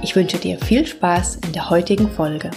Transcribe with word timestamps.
Ich 0.00 0.14
wünsche 0.14 0.38
dir 0.38 0.58
viel 0.58 0.86
Spaß 0.86 1.40
in 1.44 1.52
der 1.52 1.70
heutigen 1.70 2.08
Folge. 2.08 2.50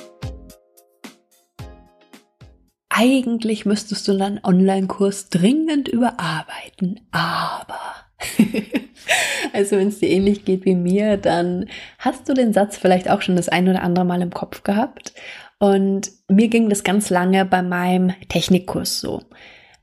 Eigentlich 2.89 3.65
müsstest 3.65 4.07
du 4.07 4.15
deinen 4.15 4.39
Online-Kurs 4.43 5.29
dringend 5.29 5.87
überarbeiten, 5.87 6.99
aber 7.09 7.79
also 9.53 9.77
wenn 9.77 9.87
es 9.87 9.99
dir 9.99 10.09
ähnlich 10.09 10.45
geht 10.45 10.65
wie 10.65 10.75
mir, 10.75 11.17
dann 11.17 11.65
hast 11.97 12.29
du 12.29 12.35
den 12.35 12.53
Satz 12.53 12.77
vielleicht 12.77 13.09
auch 13.09 13.23
schon 13.23 13.35
das 13.35 13.49
ein 13.49 13.67
oder 13.67 13.81
andere 13.81 14.05
Mal 14.05 14.21
im 14.21 14.31
Kopf 14.31 14.61
gehabt. 14.61 15.13
Und 15.57 16.11
mir 16.27 16.47
ging 16.47 16.69
das 16.69 16.83
ganz 16.83 17.09
lange 17.09 17.45
bei 17.45 17.63
meinem 17.63 18.13
Technikkurs 18.29 18.99
so. 18.99 19.21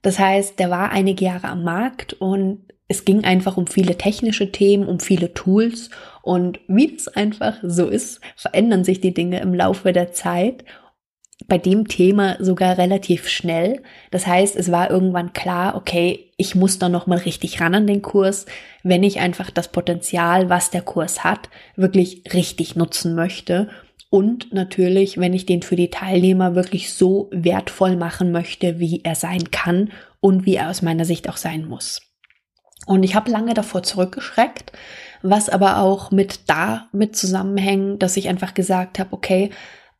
Das 0.02 0.20
heißt, 0.20 0.60
der 0.60 0.70
war 0.70 0.90
einige 0.90 1.24
Jahre 1.24 1.48
am 1.48 1.64
Markt 1.64 2.12
und 2.14 2.68
es 2.88 3.04
ging 3.04 3.24
einfach 3.24 3.58
um 3.58 3.66
viele 3.66 3.98
technische 3.98 4.50
Themen, 4.50 4.88
um 4.88 4.98
viele 4.98 5.34
Tools 5.34 5.90
und 6.22 6.58
wie 6.68 6.94
es 6.94 7.06
einfach 7.06 7.58
so 7.62 7.86
ist, 7.86 8.20
verändern 8.34 8.82
sich 8.82 9.00
die 9.00 9.12
Dinge 9.12 9.40
im 9.40 9.52
Laufe 9.52 9.92
der 9.92 10.12
Zeit. 10.12 10.64
Bei 11.46 11.58
dem 11.58 11.86
Thema 11.86 12.36
sogar 12.40 12.78
relativ 12.78 13.28
schnell. 13.28 13.82
Das 14.10 14.26
heißt, 14.26 14.56
es 14.56 14.72
war 14.72 14.90
irgendwann 14.90 15.34
klar, 15.34 15.76
okay, 15.76 16.32
ich 16.36 16.54
muss 16.54 16.78
da 16.78 16.88
noch 16.88 17.06
mal 17.06 17.18
richtig 17.18 17.60
ran 17.60 17.74
an 17.74 17.86
den 17.86 18.02
Kurs, 18.02 18.46
wenn 18.82 19.04
ich 19.04 19.20
einfach 19.20 19.50
das 19.50 19.68
Potenzial, 19.68 20.48
was 20.48 20.70
der 20.70 20.82
Kurs 20.82 21.22
hat, 21.22 21.48
wirklich 21.76 22.24
richtig 22.32 22.74
nutzen 22.74 23.14
möchte. 23.14 23.68
Und 24.10 24.52
natürlich, 24.52 25.18
wenn 25.18 25.34
ich 25.34 25.46
den 25.46 25.62
für 25.62 25.76
die 25.76 25.90
Teilnehmer 25.90 26.54
wirklich 26.54 26.94
so 26.94 27.28
wertvoll 27.30 27.96
machen 27.96 28.32
möchte, 28.32 28.80
wie 28.80 29.02
er 29.04 29.14
sein 29.14 29.50
kann 29.50 29.92
und 30.20 30.46
wie 30.46 30.56
er 30.56 30.70
aus 30.70 30.82
meiner 30.82 31.04
Sicht 31.04 31.28
auch 31.28 31.36
sein 31.36 31.66
muss. 31.66 32.07
Und 32.88 33.02
ich 33.02 33.14
habe 33.14 33.30
lange 33.30 33.52
davor 33.52 33.82
zurückgeschreckt, 33.82 34.72
was 35.20 35.50
aber 35.50 35.82
auch 35.82 36.10
mit 36.10 36.48
damit 36.48 37.14
zusammenhängt, 37.14 38.02
dass 38.02 38.16
ich 38.16 38.30
einfach 38.30 38.54
gesagt 38.54 38.98
habe, 38.98 39.12
okay, 39.12 39.50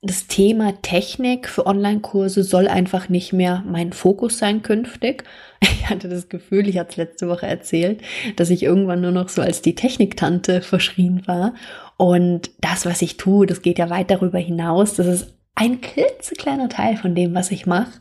das 0.01 0.27
Thema 0.27 0.81
Technik 0.81 1.51
für 1.51 1.67
Online-Kurse 1.67 2.45
soll 2.45 2.67
einfach 2.67 3.11
nicht 3.11 3.35
mehr 3.35 3.63
mein 3.67 3.93
Fokus 3.93 4.39
sein 4.39 4.63
künftig. 4.63 5.25
Ich 5.61 5.91
hatte 5.91 6.09
das 6.09 6.29
Gefühl, 6.29 6.69
ich 6.69 6.79
hatte 6.79 6.91
es 6.91 6.97
letzte 6.99 7.29
Woche 7.29 7.47
erzählt, 7.47 8.03
dass 8.37 8.51
ich 8.51 8.63
irgendwann 8.63 9.01
nur 9.01 9.11
noch 9.11 9.31
so 9.31 9.41
als 9.43 9.63
die 9.63 9.75
Techniktante 9.75 10.61
verschrien 10.63 11.27
war. 11.27 11.55
Und 11.97 12.51
das, 12.61 12.85
was 12.85 13.03
ich 13.03 13.17
tue, 13.17 13.47
das 13.47 13.63
geht 13.63 13.79
ja 13.79 13.91
weit 13.91 14.11
darüber 14.11 14.39
hinaus. 14.39 14.95
Das 14.95 15.07
ist 15.07 15.35
ein 15.55 15.81
klitzekleiner 15.81 16.69
Teil 16.69 16.97
von 16.97 17.15
dem, 17.15 17.35
was 17.35 17.51
ich 17.51 17.67
mache, 17.67 18.01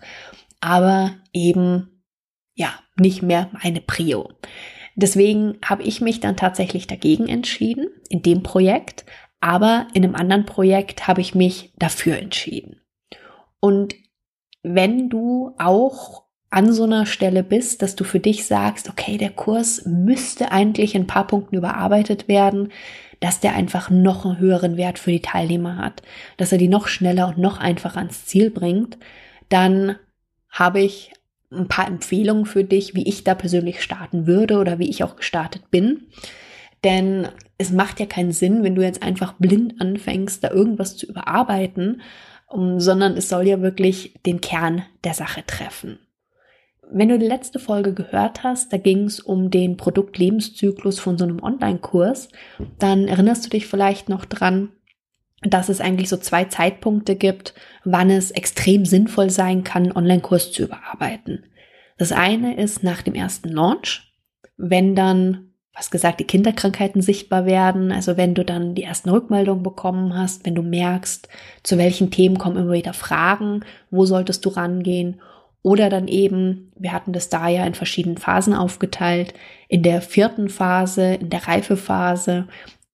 aber 0.60 1.12
eben 1.34 2.04
ja 2.56 2.74
nicht 3.00 3.22
mehr 3.22 3.50
meine 3.64 3.82
Prio. 3.82 4.30
Deswegen 5.00 5.60
habe 5.64 5.84
ich 5.84 6.02
mich 6.02 6.22
dann 6.22 6.36
tatsächlich 6.36 6.88
dagegen 6.88 7.28
entschieden 7.28 7.88
in 8.10 8.24
dem 8.24 8.42
Projekt, 8.42 9.06
aber 9.40 9.88
in 9.94 10.04
einem 10.04 10.16
anderen 10.16 10.48
Projekt 10.48 11.08
habe 11.08 11.22
ich 11.22 11.36
mich 11.36 11.72
dafür 11.78 12.18
entschieden. 12.18 12.82
Und 13.60 13.94
wenn 14.64 15.08
du 15.08 15.54
auch 15.60 16.24
an 16.50 16.74
so 16.74 16.84
einer 16.84 17.06
Stelle 17.06 17.44
bist, 17.44 17.84
dass 17.84 17.96
du 17.96 18.04
für 18.04 18.20
dich 18.20 18.48
sagst, 18.48 18.90
okay, 18.90 19.20
der 19.20 19.30
Kurs 19.30 19.86
müsste 19.86 20.52
eigentlich 20.52 20.96
in 20.96 21.04
ein 21.04 21.08
paar 21.08 21.28
Punkten 21.28 21.58
überarbeitet 21.58 22.28
werden, 22.28 22.72
dass 23.20 23.40
der 23.40 23.54
einfach 23.54 23.92
noch 23.92 24.26
einen 24.26 24.40
höheren 24.40 24.78
Wert 24.78 24.98
für 24.98 25.12
die 25.12 25.22
Teilnehmer 25.22 25.78
hat, 25.78 26.02
dass 26.38 26.52
er 26.52 26.58
die 26.58 26.70
noch 26.70 26.88
schneller 26.88 27.28
und 27.28 27.38
noch 27.38 27.60
einfacher 27.60 28.00
ans 28.00 28.26
Ziel 28.26 28.50
bringt, 28.50 28.98
dann 29.50 29.98
habe 30.50 30.80
ich 30.80 31.12
ein 31.52 31.68
paar 31.68 31.88
Empfehlungen 31.88 32.46
für 32.46 32.64
dich, 32.64 32.96
wie 32.96 33.08
ich 33.08 33.24
da 33.24 33.36
persönlich 33.36 33.82
starten 33.82 34.28
würde 34.28 34.60
oder 34.60 34.80
wie 34.80 34.90
ich 34.90 35.04
auch 35.04 35.16
gestartet 35.16 35.72
bin. 35.72 36.08
Denn 36.84 37.28
es 37.58 37.72
macht 37.72 38.00
ja 38.00 38.06
keinen 38.06 38.32
Sinn, 38.32 38.64
wenn 38.64 38.76
du 38.76 38.84
jetzt 38.84 39.02
einfach 39.02 39.34
blind 39.34 39.82
anfängst, 39.82 40.44
da 40.44 40.52
irgendwas 40.52 40.98
zu 40.98 41.08
überarbeiten, 41.08 42.02
sondern 42.50 43.18
es 43.18 43.30
soll 43.30 43.48
ja 43.48 43.62
wirklich 43.62 44.14
den 44.26 44.42
Kern 44.42 44.84
der 45.04 45.14
Sache 45.14 45.44
treffen. 45.46 46.00
Wenn 46.90 47.10
du 47.10 47.20
die 47.20 47.28
letzte 47.28 47.60
Folge 47.60 47.94
gehört 47.94 48.44
hast, 48.44 48.72
da 48.72 48.78
ging 48.78 49.06
es 49.06 49.20
um 49.20 49.52
den 49.52 49.76
Produktlebenszyklus 49.76 51.00
von 51.00 51.18
so 51.18 51.26
einem 51.26 51.44
Online-Kurs, 51.44 52.30
dann 52.80 53.10
erinnerst 53.10 53.46
du 53.46 53.50
dich 53.50 53.68
vielleicht 53.68 54.08
noch 54.08 54.24
dran, 54.24 54.70
dass 55.42 55.70
es 55.70 55.82
eigentlich 55.82 56.10
so 56.10 56.18
zwei 56.18 56.46
Zeitpunkte 56.46 57.16
gibt, 57.16 57.54
wann 57.84 58.10
es 58.10 58.32
extrem 58.32 58.86
sinnvoll 58.86 59.30
sein 59.30 59.64
kann, 59.64 59.92
Online-Kurs 59.92 60.52
zu 60.52 60.64
überarbeiten. 60.64 61.46
Das 61.98 62.12
eine 62.12 62.56
ist 62.56 62.84
nach 62.84 63.02
dem 63.02 63.14
ersten 63.14 63.50
Launch, 63.50 64.14
wenn 64.58 64.96
dann, 64.96 65.54
was 65.74 65.92
gesagt, 65.92 66.20
die 66.20 66.26
Kinderkrankheiten 66.26 67.02
sichtbar 67.02 67.46
werden, 67.46 67.92
also 67.92 68.18
wenn 68.18 68.34
du 68.34 68.44
dann 68.44 68.74
die 68.74 68.84
ersten 68.84 69.10
Rückmeldungen 69.10 69.64
bekommen 69.64 70.18
hast, 70.18 70.46
wenn 70.46 70.56
du 70.56 70.64
merkst, 70.64 71.28
zu 71.64 71.78
welchen 71.78 72.10
Themen 72.10 72.40
kommen 72.40 72.58
immer 72.58 72.74
wieder 72.74 72.94
Fragen, 72.94 73.62
wo 73.92 74.06
solltest 74.06 74.44
du 74.46 74.50
rangehen 74.50 75.22
oder 75.62 75.90
dann 75.90 76.08
eben, 76.08 76.72
wir 76.78 76.94
hatten 76.94 77.14
das 77.14 77.30
da 77.30 77.48
ja 77.48 77.66
in 77.66 77.76
verschiedenen 77.76 78.18
Phasen 78.18 78.54
aufgeteilt, 78.54 79.34
in 79.68 79.84
der 79.84 80.02
vierten 80.02 80.50
Phase, 80.50 81.16
in 81.16 81.30
der 81.30 81.48
Reifephase. 81.48 82.48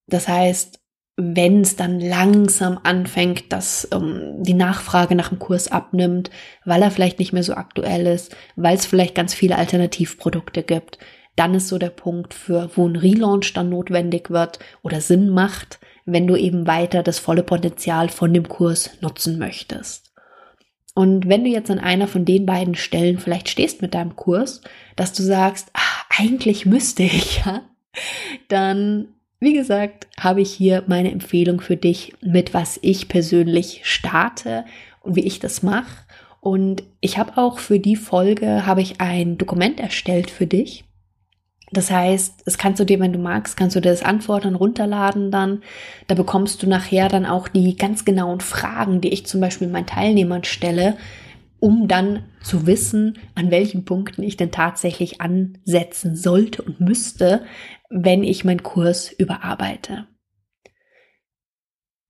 Das 0.08 0.28
heißt, 0.28 0.83
wenn 1.16 1.62
es 1.62 1.76
dann 1.76 2.00
langsam 2.00 2.80
anfängt, 2.84 3.52
dass 3.52 3.88
ähm, 3.92 4.42
die 4.42 4.56
Nachfrage 4.56 5.16
nach 5.16 5.30
dem 5.30 5.40
Kurs 5.40 5.68
abnimmt, 5.72 6.32
weil 6.66 6.82
er 6.82 6.92
vielleicht 6.92 7.20
nicht 7.20 7.34
mehr 7.34 7.44
so 7.44 7.54
aktuell 7.54 8.08
ist, 8.08 8.36
weil 8.56 8.76
es 8.76 8.86
vielleicht 8.86 9.14
ganz 9.14 9.34
viele 9.34 9.58
Alternativprodukte 9.58 10.64
gibt, 10.64 10.98
dann 11.36 11.54
ist 11.54 11.68
so 11.68 11.78
der 11.78 11.90
Punkt 11.90 12.34
für, 12.34 12.70
wo 12.76 12.88
ein 12.88 12.96
Relaunch 12.96 13.54
dann 13.54 13.70
notwendig 13.70 14.30
wird 14.32 14.60
oder 14.82 15.02
Sinn 15.02 15.30
macht, 15.30 15.80
wenn 16.06 16.28
du 16.28 16.36
eben 16.36 16.68
weiter 16.68 17.04
das 17.04 17.20
volle 17.20 17.44
Potenzial 17.44 18.10
von 18.10 18.34
dem 18.34 18.48
Kurs 18.48 18.90
nutzen 19.02 19.38
möchtest. 19.38 20.14
Und 20.96 21.28
wenn 21.28 21.44
du 21.44 21.50
jetzt 21.50 21.72
an 21.72 21.80
einer 21.80 22.08
von 22.08 22.26
den 22.26 22.46
beiden 22.46 22.76
Stellen 22.76 23.18
vielleicht 23.18 23.50
stehst 23.50 23.82
mit 23.82 23.96
deinem 23.96 24.16
Kurs, 24.16 24.62
dass 24.96 25.14
du 25.14 25.24
sagst, 25.24 25.70
ach, 25.74 26.06
eigentlich 26.20 26.66
müsste 26.66 27.04
ich 27.04 27.44
ja, 27.46 27.62
dann 28.48 29.08
wie 29.44 29.54
gesagt, 29.54 30.08
habe 30.20 30.42
ich 30.42 30.52
hier 30.52 30.84
meine 30.88 31.12
Empfehlung 31.12 31.62
für 31.62 31.78
dich, 31.78 32.14
mit 32.22 32.54
was 32.54 32.80
ich 32.82 33.08
persönlich 33.08 33.82
starte 33.84 34.66
und 35.02 35.16
wie 35.16 35.26
ich 35.26 35.40
das 35.40 35.64
mache. 35.64 36.06
Und 36.40 36.84
ich 37.00 37.18
habe 37.18 37.38
auch 37.38 37.60
für 37.60 37.80
die 37.80 37.96
Folge 37.96 38.66
habe 38.66 38.82
ich 38.82 39.00
ein 39.00 39.38
Dokument 39.38 39.80
erstellt 39.80 40.30
für 40.30 40.48
dich. 40.48 40.86
Das 41.72 41.90
heißt, 41.90 42.44
es 42.46 42.58
kannst 42.58 42.80
du 42.80 42.86
dir, 42.86 43.00
wenn 43.00 43.14
du 43.14 43.20
magst, 43.20 43.58
kannst 43.58 43.76
du 43.76 43.82
dir 43.82 43.90
das 43.90 44.04
anfordern, 44.04 44.56
runterladen 44.56 45.32
dann. 45.32 45.64
Da 46.08 46.16
bekommst 46.16 46.62
du 46.62 46.68
nachher 46.68 47.10
dann 47.10 47.26
auch 47.26 47.48
die 47.48 47.76
ganz 47.76 48.06
genauen 48.06 48.42
Fragen, 48.42 49.02
die 49.02 49.10
ich 49.10 49.26
zum 49.26 49.42
Beispiel 49.42 49.68
meinen 49.68 49.88
Teilnehmern 49.88 50.44
stelle, 50.44 50.98
um 51.60 51.88
dann 51.88 52.26
zu 52.44 52.68
wissen, 52.68 53.18
an 53.36 53.50
welchen 53.50 53.86
Punkten 53.86 54.22
ich 54.22 54.38
denn 54.38 54.52
tatsächlich 54.52 55.20
ansetzen 55.22 56.16
sollte 56.16 56.62
und 56.62 56.80
müsste, 56.80 57.44
wenn 57.94 58.24
ich 58.24 58.44
meinen 58.44 58.64
Kurs 58.64 59.12
überarbeite. 59.12 60.08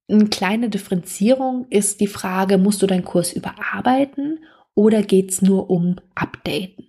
Eine 0.10 0.28
kleine 0.28 0.70
Differenzierung 0.70 1.68
ist 1.70 2.00
die 2.00 2.08
Frage, 2.08 2.58
musst 2.58 2.82
du 2.82 2.88
deinen 2.88 3.04
Kurs 3.04 3.34
überarbeiten 3.34 4.40
oder 4.76 5.02
geht 5.02 5.32
es 5.32 5.42
nur 5.42 5.70
um 5.70 5.98
Updaten? 6.16 6.88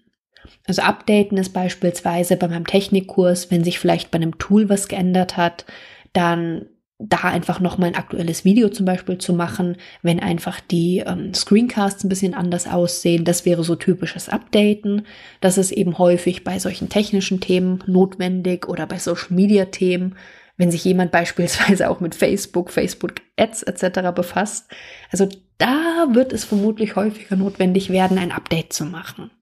Also 0.67 0.83
Updaten 0.83 1.39
ist 1.39 1.53
beispielsweise 1.53 2.37
bei 2.37 2.49
meinem 2.49 2.67
Technikkurs, 2.67 3.51
wenn 3.51 3.65
sich 3.65 3.79
vielleicht 3.79 4.11
bei 4.11 4.17
einem 4.17 4.39
Tool 4.39 4.69
was 4.69 4.89
geändert 4.89 5.37
hat, 5.37 5.65
dann 6.13 6.67
da 6.99 7.19
einfach 7.19 7.59
noch 7.59 7.77
mal 7.77 7.87
ein 7.87 7.97
aktuelles 7.97 8.45
Video 8.45 8.69
zum 8.69 8.87
Beispiel 8.87 9.19
zu 9.19 9.33
machen, 9.33 9.77
wenn 10.03 10.21
einfach 10.21 10.61
die 10.61 11.03
ähm, 11.05 11.35
Screencasts 11.35 12.05
ein 12.05 12.09
bisschen 12.09 12.35
anders 12.35 12.69
aussehen. 12.69 13.25
Das 13.25 13.45
wäre 13.45 13.65
so 13.65 13.75
typisches 13.75 14.29
Updaten. 14.29 15.07
Das 15.41 15.59
ist 15.59 15.73
eben 15.73 15.99
häufig 15.99 16.45
bei 16.45 16.59
solchen 16.59 16.89
technischen 16.89 17.41
Themen 17.41 17.83
notwendig 17.87 18.69
oder 18.69 18.87
bei 18.87 18.99
Social 18.99 19.35
Media 19.35 19.67
Themen, 19.67 20.17
wenn 20.57 20.71
sich 20.71 20.85
jemand 20.85 21.11
beispielsweise 21.13 21.91
auch 21.91 21.99
mit 22.01 22.15
Facebook, 22.15 22.71
Facebook 22.71 23.15
Ads 23.37 23.65
etc. 23.65 24.13
befasst. 24.15 24.71
Also 25.11 25.29
da 25.59 26.07
wird 26.13 26.33
es 26.33 26.45
vermutlich 26.45 26.95
häufiger 26.95 27.35
notwendig 27.35 27.91
werden, 27.91 28.19
ein 28.19 28.33
Update 28.33 28.73
zu 28.73 28.85
machen. 28.85 29.33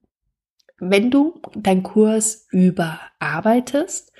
Wenn 0.79 1.11
du 1.11 1.39
deinen 1.55 1.83
Kurs 1.83 2.47
überarbeitest, 2.51 4.11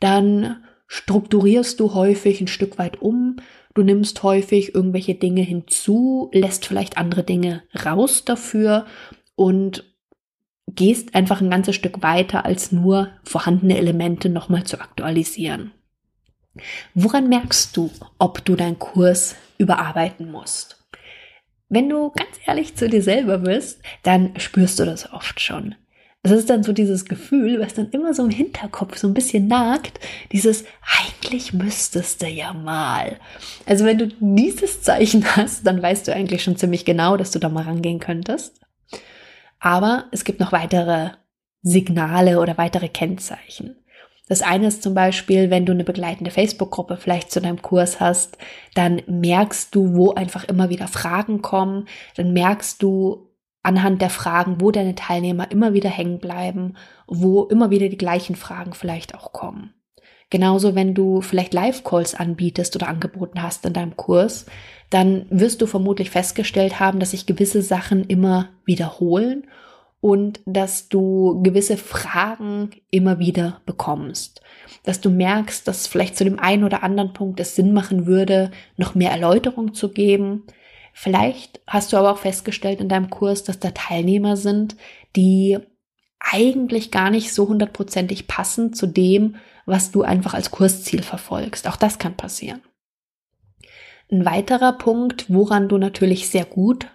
dann 0.00 0.62
strukturierst 0.86 1.80
du 1.80 1.94
häufig 1.94 2.40
ein 2.40 2.46
Stück 2.46 2.78
weit 2.78 3.00
um. 3.00 3.36
Du 3.74 3.82
nimmst 3.82 4.22
häufig 4.22 4.74
irgendwelche 4.74 5.14
Dinge 5.14 5.42
hinzu, 5.42 6.30
lässt 6.32 6.66
vielleicht 6.66 6.96
andere 6.96 7.24
Dinge 7.24 7.62
raus 7.84 8.24
dafür 8.24 8.86
und 9.34 9.84
gehst 10.68 11.14
einfach 11.14 11.40
ein 11.40 11.50
ganzes 11.50 11.74
Stück 11.74 12.02
weiter, 12.02 12.44
als 12.44 12.72
nur 12.72 13.10
vorhandene 13.24 13.76
Elemente 13.76 14.28
nochmal 14.28 14.64
zu 14.64 14.80
aktualisieren. 14.80 15.72
Woran 16.94 17.28
merkst 17.28 17.76
du, 17.76 17.90
ob 18.18 18.44
du 18.44 18.54
deinen 18.54 18.78
Kurs 18.78 19.34
überarbeiten 19.58 20.30
musst? 20.30 20.84
Wenn 21.68 21.88
du 21.88 22.10
ganz 22.10 22.38
ehrlich 22.46 22.76
zu 22.76 22.88
dir 22.88 23.02
selber 23.02 23.38
bist, 23.38 23.82
dann 24.02 24.38
spürst 24.38 24.78
du 24.78 24.84
das 24.84 25.12
oft 25.12 25.40
schon. 25.40 25.74
Es 26.26 26.32
ist 26.32 26.48
dann 26.48 26.62
so 26.62 26.72
dieses 26.72 27.04
Gefühl, 27.04 27.60
was 27.60 27.74
dann 27.74 27.90
immer 27.90 28.14
so 28.14 28.24
im 28.24 28.30
Hinterkopf 28.30 28.96
so 28.96 29.06
ein 29.06 29.12
bisschen 29.12 29.46
nagt, 29.46 30.00
dieses 30.32 30.64
eigentlich 30.98 31.52
müsstest 31.52 32.22
du 32.22 32.26
ja 32.26 32.54
mal. 32.54 33.18
Also 33.66 33.84
wenn 33.84 33.98
du 33.98 34.08
dieses 34.08 34.80
Zeichen 34.80 35.24
hast, 35.36 35.66
dann 35.66 35.82
weißt 35.82 36.08
du 36.08 36.14
eigentlich 36.14 36.42
schon 36.42 36.56
ziemlich 36.56 36.86
genau, 36.86 37.18
dass 37.18 37.30
du 37.30 37.38
da 37.38 37.50
mal 37.50 37.64
rangehen 37.64 38.00
könntest. 38.00 38.58
Aber 39.60 40.06
es 40.12 40.24
gibt 40.24 40.40
noch 40.40 40.50
weitere 40.50 41.10
Signale 41.60 42.40
oder 42.40 42.56
weitere 42.56 42.88
Kennzeichen. 42.88 43.76
Das 44.26 44.40
eine 44.40 44.68
ist 44.68 44.82
zum 44.82 44.94
Beispiel, 44.94 45.50
wenn 45.50 45.66
du 45.66 45.72
eine 45.72 45.84
begleitende 45.84 46.30
Facebook-Gruppe 46.30 46.96
vielleicht 46.96 47.30
zu 47.30 47.42
deinem 47.42 47.60
Kurs 47.60 48.00
hast, 48.00 48.38
dann 48.74 49.02
merkst 49.06 49.74
du, 49.74 49.94
wo 49.94 50.14
einfach 50.14 50.44
immer 50.44 50.70
wieder 50.70 50.88
Fragen 50.88 51.42
kommen, 51.42 51.86
dann 52.16 52.32
merkst 52.32 52.82
du 52.82 53.28
anhand 53.64 54.00
der 54.00 54.10
Fragen, 54.10 54.60
wo 54.60 54.70
deine 54.70 54.94
Teilnehmer 54.94 55.50
immer 55.50 55.72
wieder 55.72 55.90
hängen 55.90 56.20
bleiben, 56.20 56.76
wo 57.08 57.44
immer 57.44 57.70
wieder 57.70 57.88
die 57.88 57.98
gleichen 57.98 58.36
Fragen 58.36 58.74
vielleicht 58.74 59.14
auch 59.14 59.32
kommen. 59.32 59.74
Genauso, 60.30 60.74
wenn 60.74 60.94
du 60.94 61.20
vielleicht 61.20 61.54
Live-Calls 61.54 62.14
anbietest 62.14 62.76
oder 62.76 62.88
angeboten 62.88 63.42
hast 63.42 63.64
in 63.66 63.72
deinem 63.72 63.96
Kurs, 63.96 64.46
dann 64.90 65.26
wirst 65.30 65.62
du 65.62 65.66
vermutlich 65.66 66.10
festgestellt 66.10 66.78
haben, 66.78 67.00
dass 67.00 67.12
sich 67.12 67.26
gewisse 67.26 67.62
Sachen 67.62 68.04
immer 68.04 68.50
wiederholen 68.64 69.46
und 70.00 70.40
dass 70.44 70.88
du 70.88 71.40
gewisse 71.42 71.78
Fragen 71.78 72.70
immer 72.90 73.18
wieder 73.18 73.62
bekommst. 73.64 74.42
Dass 74.82 75.00
du 75.00 75.08
merkst, 75.08 75.66
dass 75.66 75.86
vielleicht 75.86 76.16
zu 76.16 76.24
dem 76.24 76.38
einen 76.38 76.64
oder 76.64 76.82
anderen 76.82 77.14
Punkt 77.14 77.40
es 77.40 77.54
Sinn 77.54 77.72
machen 77.72 78.06
würde, 78.06 78.50
noch 78.76 78.94
mehr 78.94 79.10
Erläuterung 79.10 79.72
zu 79.72 79.88
geben. 79.90 80.42
Vielleicht 80.96 81.60
hast 81.66 81.92
du 81.92 81.96
aber 81.96 82.12
auch 82.12 82.18
festgestellt 82.18 82.80
in 82.80 82.88
deinem 82.88 83.10
Kurs, 83.10 83.42
dass 83.42 83.58
da 83.58 83.72
Teilnehmer 83.72 84.36
sind, 84.36 84.76
die 85.16 85.58
eigentlich 86.20 86.92
gar 86.92 87.10
nicht 87.10 87.34
so 87.34 87.48
hundertprozentig 87.48 88.28
passen 88.28 88.72
zu 88.72 88.86
dem, 88.86 89.36
was 89.66 89.90
du 89.90 90.02
einfach 90.02 90.34
als 90.34 90.52
Kursziel 90.52 91.02
verfolgst. 91.02 91.66
Auch 91.68 91.76
das 91.76 91.98
kann 91.98 92.16
passieren. 92.16 92.62
Ein 94.10 94.24
weiterer 94.24 94.72
Punkt, 94.72 95.26
woran 95.28 95.68
du 95.68 95.78
natürlich 95.78 96.28
sehr 96.28 96.44
gut 96.44 96.86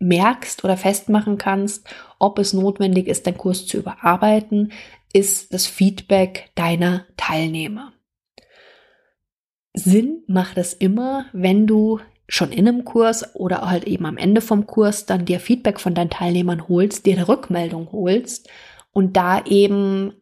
merkst 0.00 0.64
oder 0.64 0.76
festmachen 0.76 1.38
kannst, 1.38 1.86
ob 2.18 2.40
es 2.40 2.52
notwendig 2.52 3.06
ist, 3.06 3.26
deinen 3.26 3.38
Kurs 3.38 3.66
zu 3.66 3.78
überarbeiten, 3.78 4.72
ist 5.12 5.54
das 5.54 5.66
Feedback 5.66 6.50
deiner 6.56 7.06
Teilnehmer. 7.16 7.92
Sinn 9.74 10.24
macht 10.26 10.58
es 10.58 10.74
immer, 10.74 11.26
wenn 11.32 11.68
du 11.68 12.00
schon 12.32 12.50
in 12.50 12.66
einem 12.66 12.84
Kurs 12.84 13.34
oder 13.34 13.68
halt 13.68 13.84
eben 13.84 14.06
am 14.06 14.16
Ende 14.16 14.40
vom 14.40 14.66
Kurs 14.66 15.04
dann 15.04 15.26
dir 15.26 15.40
Feedback 15.40 15.78
von 15.78 15.94
deinen 15.94 16.10
Teilnehmern 16.10 16.68
holst, 16.68 17.04
dir 17.04 17.14
eine 17.14 17.28
Rückmeldung 17.28 17.92
holst 17.92 18.48
und 18.92 19.16
da 19.16 19.44
eben 19.44 20.14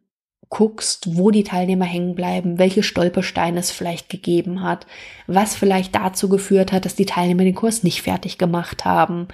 guckst, 0.48 1.16
wo 1.16 1.30
die 1.30 1.44
Teilnehmer 1.44 1.84
hängen 1.84 2.16
bleiben, 2.16 2.58
welche 2.58 2.82
Stolpersteine 2.82 3.60
es 3.60 3.70
vielleicht 3.70 4.08
gegeben 4.08 4.62
hat, 4.62 4.86
was 5.28 5.54
vielleicht 5.54 5.94
dazu 5.94 6.28
geführt 6.28 6.72
hat, 6.72 6.84
dass 6.84 6.96
die 6.96 7.06
Teilnehmer 7.06 7.44
den 7.44 7.54
Kurs 7.54 7.84
nicht 7.84 8.02
fertig 8.02 8.38
gemacht 8.38 8.84
haben 8.84 9.28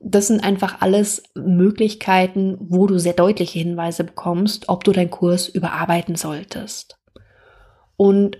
das 0.00 0.28
sind 0.28 0.42
einfach 0.42 0.80
alles 0.80 1.22
Möglichkeiten, 1.34 2.56
wo 2.58 2.86
du 2.86 2.98
sehr 2.98 3.12
deutliche 3.12 3.58
Hinweise 3.58 4.02
bekommst, 4.02 4.68
ob 4.70 4.82
du 4.82 4.92
deinen 4.92 5.10
Kurs 5.10 5.46
überarbeiten 5.46 6.16
solltest. 6.16 6.98
Und 7.96 8.38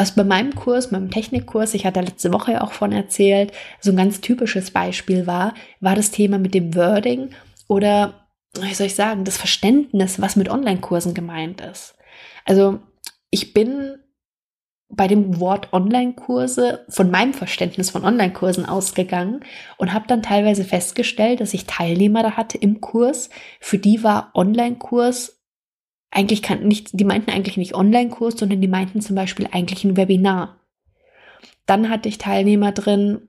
was 0.00 0.12
bei 0.12 0.24
meinem 0.24 0.54
Kurs, 0.54 0.90
meinem 0.90 1.10
Technikkurs, 1.10 1.74
ich 1.74 1.84
hatte 1.84 2.00
letzte 2.00 2.32
Woche 2.32 2.64
auch 2.64 2.72
von 2.72 2.90
erzählt, 2.90 3.52
so 3.80 3.90
ein 3.90 3.98
ganz 3.98 4.22
typisches 4.22 4.70
Beispiel 4.70 5.26
war, 5.26 5.52
war 5.80 5.94
das 5.94 6.10
Thema 6.10 6.38
mit 6.38 6.54
dem 6.54 6.74
Wording 6.74 7.28
oder, 7.68 8.26
wie 8.58 8.72
soll 8.72 8.86
ich 8.86 8.94
sagen, 8.94 9.26
das 9.26 9.36
Verständnis, 9.36 10.18
was 10.18 10.36
mit 10.36 10.48
Online-Kursen 10.48 11.12
gemeint 11.12 11.60
ist. 11.60 11.96
Also 12.46 12.78
ich 13.28 13.52
bin 13.52 13.98
bei 14.88 15.06
dem 15.06 15.38
Wort 15.38 15.70
Online-Kurse 15.74 16.86
von 16.88 17.10
meinem 17.10 17.34
Verständnis 17.34 17.90
von 17.90 18.02
Online-Kursen 18.02 18.64
ausgegangen 18.64 19.44
und 19.76 19.92
habe 19.92 20.06
dann 20.08 20.22
teilweise 20.22 20.64
festgestellt, 20.64 21.42
dass 21.42 21.52
ich 21.52 21.66
Teilnehmer 21.66 22.22
da 22.22 22.38
hatte 22.38 22.56
im 22.56 22.80
Kurs, 22.80 23.28
für 23.60 23.76
die 23.76 24.02
war 24.02 24.30
Online-Kurs 24.34 25.39
eigentlich 26.10 26.42
kann 26.42 26.66
nicht, 26.66 26.90
die 26.92 27.04
meinten 27.04 27.30
eigentlich 27.30 27.56
nicht 27.56 27.74
Online-Kurs, 27.74 28.38
sondern 28.38 28.60
die 28.60 28.68
meinten 28.68 29.00
zum 29.00 29.16
Beispiel 29.16 29.48
eigentlich 29.50 29.84
ein 29.84 29.96
Webinar. 29.96 30.60
Dann 31.66 31.88
hatte 31.88 32.08
ich 32.08 32.18
Teilnehmer 32.18 32.72
drin, 32.72 33.28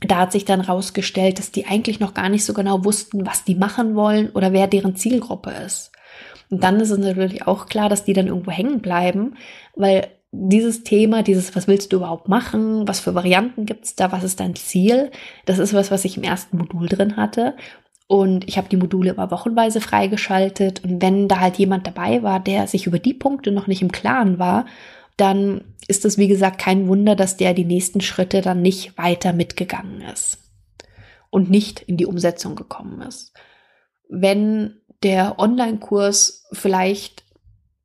da 0.00 0.18
hat 0.18 0.32
sich 0.32 0.44
dann 0.44 0.60
rausgestellt, 0.60 1.38
dass 1.38 1.50
die 1.50 1.66
eigentlich 1.66 2.00
noch 2.00 2.14
gar 2.14 2.28
nicht 2.28 2.44
so 2.44 2.54
genau 2.54 2.84
wussten, 2.84 3.26
was 3.26 3.44
die 3.44 3.54
machen 3.54 3.94
wollen 3.94 4.30
oder 4.30 4.52
wer 4.52 4.66
deren 4.66 4.96
Zielgruppe 4.96 5.50
ist. 5.50 5.92
Und 6.50 6.62
dann 6.62 6.78
ist 6.80 6.90
es 6.90 6.98
natürlich 6.98 7.46
auch 7.46 7.66
klar, 7.66 7.88
dass 7.88 8.04
die 8.04 8.12
dann 8.12 8.28
irgendwo 8.28 8.50
hängen 8.50 8.80
bleiben, 8.80 9.36
weil 9.74 10.08
dieses 10.30 10.82
Thema, 10.82 11.22
dieses, 11.22 11.54
was 11.54 11.68
willst 11.68 11.92
du 11.92 11.96
überhaupt 11.96 12.28
machen, 12.28 12.86
was 12.88 13.00
für 13.00 13.14
Varianten 13.14 13.66
gibt's 13.66 13.94
da, 13.94 14.10
was 14.10 14.24
ist 14.24 14.40
dein 14.40 14.56
Ziel, 14.56 15.10
das 15.46 15.58
ist 15.58 15.74
was, 15.74 15.90
was 15.90 16.04
ich 16.04 16.16
im 16.16 16.24
ersten 16.24 16.58
Modul 16.58 16.88
drin 16.88 17.16
hatte. 17.16 17.56
Und 18.06 18.46
ich 18.48 18.58
habe 18.58 18.68
die 18.68 18.76
Module 18.76 19.12
immer 19.12 19.30
wochenweise 19.30 19.80
freigeschaltet. 19.80 20.84
Und 20.84 21.00
wenn 21.00 21.28
da 21.28 21.40
halt 21.40 21.56
jemand 21.56 21.86
dabei 21.86 22.22
war, 22.22 22.40
der 22.40 22.66
sich 22.66 22.86
über 22.86 22.98
die 22.98 23.14
Punkte 23.14 23.50
noch 23.50 23.66
nicht 23.66 23.82
im 23.82 23.92
Klaren 23.92 24.38
war, 24.38 24.66
dann 25.16 25.62
ist 25.86 26.04
es, 26.04 26.18
wie 26.18 26.28
gesagt, 26.28 26.58
kein 26.58 26.88
Wunder, 26.88 27.16
dass 27.16 27.36
der 27.36 27.54
die 27.54 27.64
nächsten 27.64 28.00
Schritte 28.00 28.40
dann 28.40 28.62
nicht 28.62 28.98
weiter 28.98 29.32
mitgegangen 29.32 30.02
ist 30.02 30.38
und 31.30 31.50
nicht 31.50 31.80
in 31.80 31.96
die 31.96 32.06
Umsetzung 32.06 32.56
gekommen 32.56 33.00
ist. 33.02 33.32
Wenn 34.08 34.80
der 35.02 35.38
Online-Kurs 35.38 36.46
vielleicht 36.52 37.23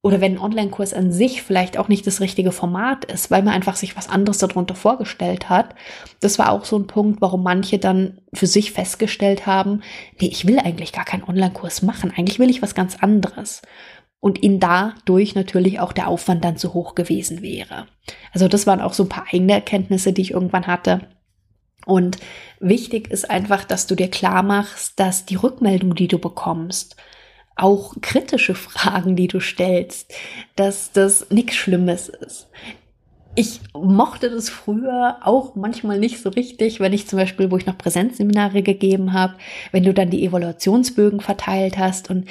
oder 0.02 0.22
wenn 0.22 0.36
ein 0.36 0.40
Online-Kurs 0.40 0.94
an 0.94 1.12
sich 1.12 1.42
vielleicht 1.42 1.78
auch 1.78 1.90
nicht 1.90 2.08
das 2.08 2.22
richtige 2.22 2.54
Format 2.54 3.06
ist, 3.06 3.32
weil 3.32 3.44
man 3.44 3.54
einfach 3.54 3.76
sich 3.76 3.98
was 3.98 4.08
anderes 4.08 4.38
darunter 4.38 4.76
vorgestellt 4.76 5.50
hat. 5.50 5.76
Das 6.22 6.40
war 6.40 6.52
auch 6.52 6.64
so 6.64 6.78
ein 6.78 6.88
Punkt, 6.88 7.20
warum 7.20 7.44
manche 7.44 7.80
dann 7.80 8.22
für 8.34 8.48
sich 8.48 8.72
festgestellt 8.72 9.46
haben, 9.46 9.82
nee, 10.20 10.28
ich 10.28 10.48
will 10.48 10.60
eigentlich 10.60 10.94
gar 10.94 11.04
keinen 11.04 11.24
Online-Kurs 11.24 11.82
machen, 11.82 12.14
eigentlich 12.16 12.40
will 12.40 12.50
ich 12.50 12.62
was 12.62 12.76
ganz 12.76 12.96
anderes. 12.96 13.62
Und 14.22 14.42
ihnen 14.42 14.60
dadurch 14.60 15.36
natürlich 15.36 15.80
auch 15.80 15.94
der 15.94 16.08
Aufwand 16.08 16.44
dann 16.44 16.58
zu 16.58 16.74
hoch 16.74 16.96
gewesen 16.96 17.42
wäre. 17.42 17.88
Also 18.34 18.48
das 18.48 18.68
waren 18.68 18.82
auch 18.82 18.94
so 18.94 19.04
ein 19.04 19.10
paar 19.10 19.28
eigene 19.32 19.54
Erkenntnisse, 19.54 20.12
die 20.12 20.22
ich 20.22 20.32
irgendwann 20.32 20.68
hatte. 20.68 21.08
Und 21.86 22.18
wichtig 22.60 23.10
ist 23.10 23.30
einfach, 23.30 23.64
dass 23.64 23.88
du 23.88 23.96
dir 23.96 24.10
klar 24.10 24.44
machst, 24.44 25.00
dass 25.00 25.26
die 25.26 25.36
Rückmeldung, 25.36 25.96
die 25.96 26.08
du 26.08 26.20
bekommst, 26.20 26.98
auch 27.60 27.96
kritische 28.02 28.56
Fragen, 28.56 29.16
die 29.16 29.28
du 29.28 29.40
stellst, 29.40 30.14
dass 30.56 30.92
das 30.92 31.30
nichts 31.30 31.56
Schlimmes 31.56 32.10
ist. 32.10 32.48
Ich 33.36 33.62
mochte 33.74 34.30
das 34.30 34.50
früher 34.50 35.18
auch 35.22 35.56
manchmal 35.56 36.00
nicht 36.00 36.22
so 36.22 36.30
richtig, 36.30 36.80
wenn 36.80 36.94
ich 36.94 37.08
zum 37.08 37.20
Beispiel, 37.20 37.52
wo 37.52 37.58
ich 37.58 37.66
noch 37.66 37.78
Präsenzseminare 37.78 38.64
gegeben 38.64 39.14
habe, 39.14 39.36
wenn 39.72 39.84
du 39.84 39.94
dann 39.94 40.10
die 40.10 40.26
Evaluationsbögen 40.26 41.22
verteilt 41.22 41.78
hast 41.78 42.10
und 42.10 42.28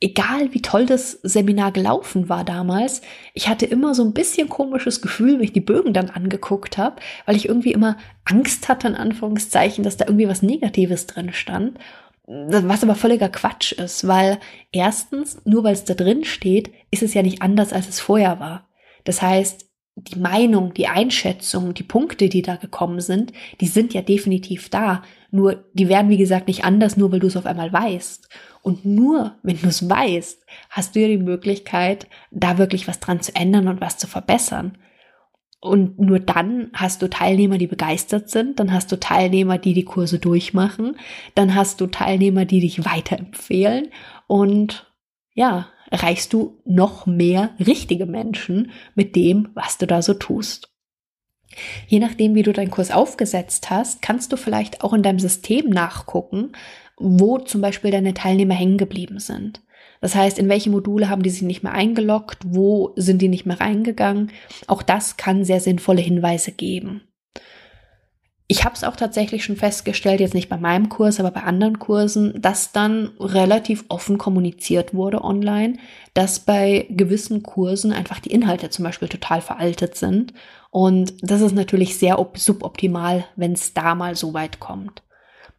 egal 0.00 0.52
wie 0.52 0.60
toll 0.60 0.84
das 0.84 1.12
Seminar 1.22 1.72
gelaufen 1.72 2.28
war 2.28 2.44
damals, 2.44 3.00
ich 3.32 3.48
hatte 3.48 3.64
immer 3.64 3.94
so 3.94 4.04
ein 4.04 4.12
bisschen 4.12 4.48
komisches 4.48 5.00
Gefühl, 5.00 5.34
wenn 5.34 5.44
ich 5.44 5.52
die 5.52 5.60
Bögen 5.60 5.94
dann 5.94 6.10
angeguckt 6.10 6.76
habe, 6.76 6.96
weil 7.24 7.36
ich 7.36 7.48
irgendwie 7.48 7.72
immer 7.72 7.96
Angst 8.24 8.68
hatte, 8.68 8.88
in 8.88 8.94
Anführungszeichen, 8.94 9.84
dass 9.84 9.96
da 9.96 10.06
irgendwie 10.06 10.28
was 10.28 10.42
Negatives 10.42 11.06
drin 11.06 11.32
stand 11.32 11.78
was 12.26 12.82
aber 12.82 12.94
völliger 12.96 13.28
Quatsch 13.28 13.72
ist, 13.72 14.06
weil 14.06 14.38
erstens, 14.72 15.40
nur 15.44 15.64
weil 15.64 15.74
es 15.74 15.84
da 15.84 15.94
drin 15.94 16.24
steht, 16.24 16.72
ist 16.90 17.02
es 17.02 17.14
ja 17.14 17.22
nicht 17.22 17.42
anders, 17.42 17.72
als 17.72 17.88
es 17.88 18.00
vorher 18.00 18.40
war. 18.40 18.68
Das 19.04 19.22
heißt, 19.22 19.66
die 19.96 20.18
Meinung, 20.18 20.74
die 20.74 20.88
Einschätzung, 20.88 21.72
die 21.72 21.82
Punkte, 21.82 22.28
die 22.28 22.42
da 22.42 22.56
gekommen 22.56 23.00
sind, 23.00 23.32
die 23.60 23.66
sind 23.66 23.94
ja 23.94 24.02
definitiv 24.02 24.68
da. 24.68 25.02
Nur, 25.30 25.64
die 25.72 25.88
werden, 25.88 26.10
wie 26.10 26.18
gesagt, 26.18 26.48
nicht 26.48 26.64
anders, 26.64 26.96
nur 26.96 27.12
weil 27.12 27.20
du 27.20 27.28
es 27.28 27.36
auf 27.36 27.46
einmal 27.46 27.72
weißt. 27.72 28.28
Und 28.60 28.84
nur, 28.84 29.36
wenn 29.42 29.58
du 29.60 29.68
es 29.68 29.88
weißt, 29.88 30.44
hast 30.70 30.94
du 30.94 31.00
ja 31.00 31.08
die 31.08 31.16
Möglichkeit, 31.16 32.08
da 32.30 32.58
wirklich 32.58 32.88
was 32.88 33.00
dran 33.00 33.20
zu 33.22 33.34
ändern 33.34 33.68
und 33.68 33.80
was 33.80 33.96
zu 33.96 34.06
verbessern. 34.06 34.76
Und 35.60 35.98
nur 35.98 36.20
dann 36.20 36.70
hast 36.74 37.02
du 37.02 37.08
Teilnehmer, 37.08 37.58
die 37.58 37.66
begeistert 37.66 38.30
sind, 38.30 38.60
dann 38.60 38.72
hast 38.72 38.92
du 38.92 39.00
Teilnehmer, 39.00 39.58
die 39.58 39.72
die 39.72 39.84
Kurse 39.84 40.18
durchmachen, 40.18 40.96
dann 41.34 41.54
hast 41.54 41.80
du 41.80 41.86
Teilnehmer, 41.86 42.44
die 42.44 42.60
dich 42.60 42.84
weiterempfehlen 42.84 43.88
und 44.26 44.92
ja, 45.34 45.68
erreichst 45.90 46.32
du 46.32 46.60
noch 46.64 47.06
mehr 47.06 47.50
richtige 47.64 48.06
Menschen 48.06 48.70
mit 48.94 49.16
dem, 49.16 49.48
was 49.54 49.78
du 49.78 49.86
da 49.86 50.02
so 50.02 50.14
tust. 50.14 50.68
Je 51.86 52.00
nachdem, 52.00 52.34
wie 52.34 52.42
du 52.42 52.52
deinen 52.52 52.70
Kurs 52.70 52.90
aufgesetzt 52.90 53.70
hast, 53.70 54.02
kannst 54.02 54.32
du 54.32 54.36
vielleicht 54.36 54.82
auch 54.82 54.92
in 54.92 55.02
deinem 55.02 55.20
System 55.20 55.70
nachgucken, 55.70 56.52
wo 56.98 57.38
zum 57.38 57.60
Beispiel 57.60 57.90
deine 57.90 58.14
Teilnehmer 58.14 58.54
hängen 58.54 58.78
geblieben 58.78 59.20
sind. 59.20 59.62
Das 60.06 60.14
heißt, 60.14 60.38
in 60.38 60.48
welche 60.48 60.70
Module 60.70 61.10
haben 61.10 61.24
die 61.24 61.30
sich 61.30 61.42
nicht 61.42 61.64
mehr 61.64 61.72
eingeloggt, 61.72 62.38
wo 62.46 62.92
sind 62.94 63.20
die 63.20 63.26
nicht 63.26 63.44
mehr 63.44 63.58
reingegangen. 63.58 64.30
Auch 64.68 64.82
das 64.82 65.16
kann 65.16 65.44
sehr 65.44 65.58
sinnvolle 65.58 66.00
Hinweise 66.00 66.52
geben. 66.52 67.00
Ich 68.46 68.64
habe 68.64 68.76
es 68.76 68.84
auch 68.84 68.94
tatsächlich 68.94 69.42
schon 69.42 69.56
festgestellt, 69.56 70.20
jetzt 70.20 70.34
nicht 70.34 70.48
bei 70.48 70.58
meinem 70.58 70.90
Kurs, 70.90 71.18
aber 71.18 71.32
bei 71.32 71.42
anderen 71.42 71.80
Kursen, 71.80 72.40
dass 72.40 72.70
dann 72.70 73.10
relativ 73.18 73.84
offen 73.88 74.16
kommuniziert 74.16 74.94
wurde 74.94 75.24
online, 75.24 75.76
dass 76.14 76.38
bei 76.38 76.86
gewissen 76.88 77.42
Kursen 77.42 77.92
einfach 77.92 78.20
die 78.20 78.30
Inhalte 78.30 78.70
zum 78.70 78.84
Beispiel 78.84 79.08
total 79.08 79.40
veraltet 79.40 79.96
sind. 79.96 80.32
Und 80.70 81.14
das 81.20 81.40
ist 81.40 81.56
natürlich 81.56 81.98
sehr 81.98 82.24
suboptimal, 82.36 83.24
wenn 83.34 83.54
es 83.54 83.74
da 83.74 83.96
mal 83.96 84.14
so 84.14 84.34
weit 84.34 84.60
kommt. 84.60 85.02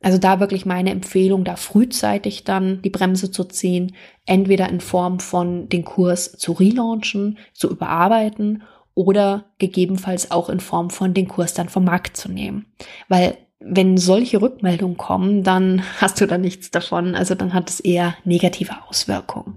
Also 0.01 0.18
da 0.18 0.39
wirklich 0.39 0.66
meine 0.66 0.92
Empfehlung, 0.92 1.44
da 1.44 1.56
frühzeitig 1.56 2.44
dann 2.44 2.82
die 2.84 2.89
Bremse 2.89 3.32
zu 3.32 3.44
ziehen, 3.46 3.96
entweder 4.25 4.70
in 4.70 4.80
Form 4.80 5.20
von 5.20 5.70
den 5.70 5.84
Kurs 5.86 6.34
zu 6.34 6.51
relaunchen, 6.51 7.38
zu 7.54 7.70
überarbeiten 7.70 8.63
oder 8.94 9.46
gegebenenfalls 9.58 10.32
auch 10.32 10.50
in 10.50 10.60
Form 10.60 10.89
von 10.89 11.13
den 11.13 11.27
Kurs 11.27 11.54
dann 11.54 11.70
vom 11.70 11.86
Markt 11.86 12.18
zu 12.18 12.32
nehmen. 12.32 12.68
Weil 13.08 13.38
wenn 13.60 13.98
solche 13.98 14.42
Rückmeldungen 14.42 14.98
kommen, 14.98 15.44
dann 15.44 15.84
hast 16.01 16.22
du 16.22 16.27
da 16.27 16.38
nichts 16.38 16.72
davon. 16.72 17.16
Also 17.16 17.36
dann 17.36 17.54
hat 17.54 17.70
es 17.70 17.80
eher 17.80 18.16
negative 18.24 18.75
Auswirkungen. 18.88 19.56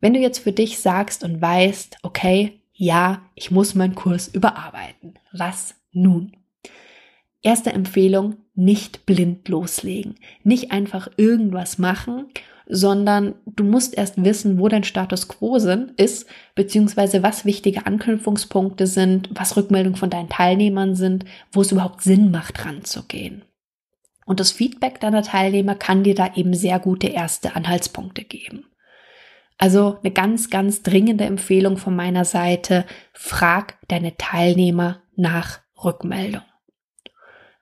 Wenn 0.00 0.14
du 0.14 0.20
jetzt 0.20 0.40
für 0.40 0.52
dich 0.52 0.80
sagst 0.80 1.22
und 1.22 1.40
weißt, 1.40 1.98
okay, 2.02 2.60
ja, 2.72 3.22
ich 3.36 3.52
muss 3.52 3.76
meinen 3.76 3.94
Kurs 3.94 4.26
überarbeiten. 4.26 5.14
Was 5.32 5.76
nun? 5.92 6.32
Erste 7.42 7.72
Empfehlung, 7.72 8.36
nicht 8.54 9.04
blind 9.06 9.48
loslegen. 9.48 10.14
Nicht 10.44 10.70
einfach 10.70 11.08
irgendwas 11.16 11.78
machen 11.78 12.26
sondern 12.74 13.34
du 13.46 13.64
musst 13.64 13.96
erst 13.96 14.22
wissen, 14.22 14.58
wo 14.58 14.68
dein 14.68 14.84
Status 14.84 15.28
quo 15.28 15.58
sind, 15.58 15.92
ist, 16.00 16.26
beziehungsweise 16.54 17.22
was 17.22 17.44
wichtige 17.44 17.86
Anknüpfungspunkte 17.86 18.86
sind, 18.86 19.30
was 19.34 19.56
Rückmeldungen 19.56 19.98
von 19.98 20.10
deinen 20.10 20.28
Teilnehmern 20.28 20.94
sind, 20.94 21.24
wo 21.52 21.60
es 21.60 21.72
überhaupt 21.72 22.02
Sinn 22.02 22.30
macht, 22.30 22.64
ranzugehen. 22.64 23.44
Und 24.24 24.40
das 24.40 24.52
Feedback 24.52 25.00
deiner 25.00 25.22
Teilnehmer 25.22 25.74
kann 25.74 26.04
dir 26.04 26.14
da 26.14 26.34
eben 26.34 26.54
sehr 26.54 26.78
gute 26.78 27.08
erste 27.08 27.56
Anhaltspunkte 27.56 28.24
geben. 28.24 28.64
Also 29.58 29.98
eine 30.02 30.12
ganz, 30.12 30.48
ganz 30.48 30.82
dringende 30.82 31.24
Empfehlung 31.24 31.76
von 31.76 31.94
meiner 31.94 32.24
Seite, 32.24 32.86
frag 33.12 33.76
deine 33.88 34.16
Teilnehmer 34.16 35.02
nach 35.16 35.60
Rückmeldung. 35.84 36.42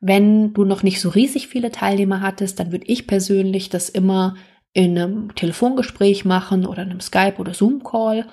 Wenn 0.01 0.55
du 0.55 0.65
noch 0.65 0.83
nicht 0.83 1.01
so 1.01 1.11
riesig 1.11 1.49
viele 1.49 1.71
Teilnehmer 1.71 2.23
hattest, 2.23 2.59
dann 2.59 2.73
würde 2.73 2.87
ich 2.87 3.07
persönlich 3.07 3.69
das 3.69 3.89
immer 3.91 4.35
in 4.73 4.99
einem 4.99 5.35
Telefongespräch 5.35 6.25
machen 6.25 6.67
oder 6.67 6.83
einem 6.83 7.01
Skype 7.01 7.37
oder 7.39 7.55
Zoom-Call. 7.55 8.27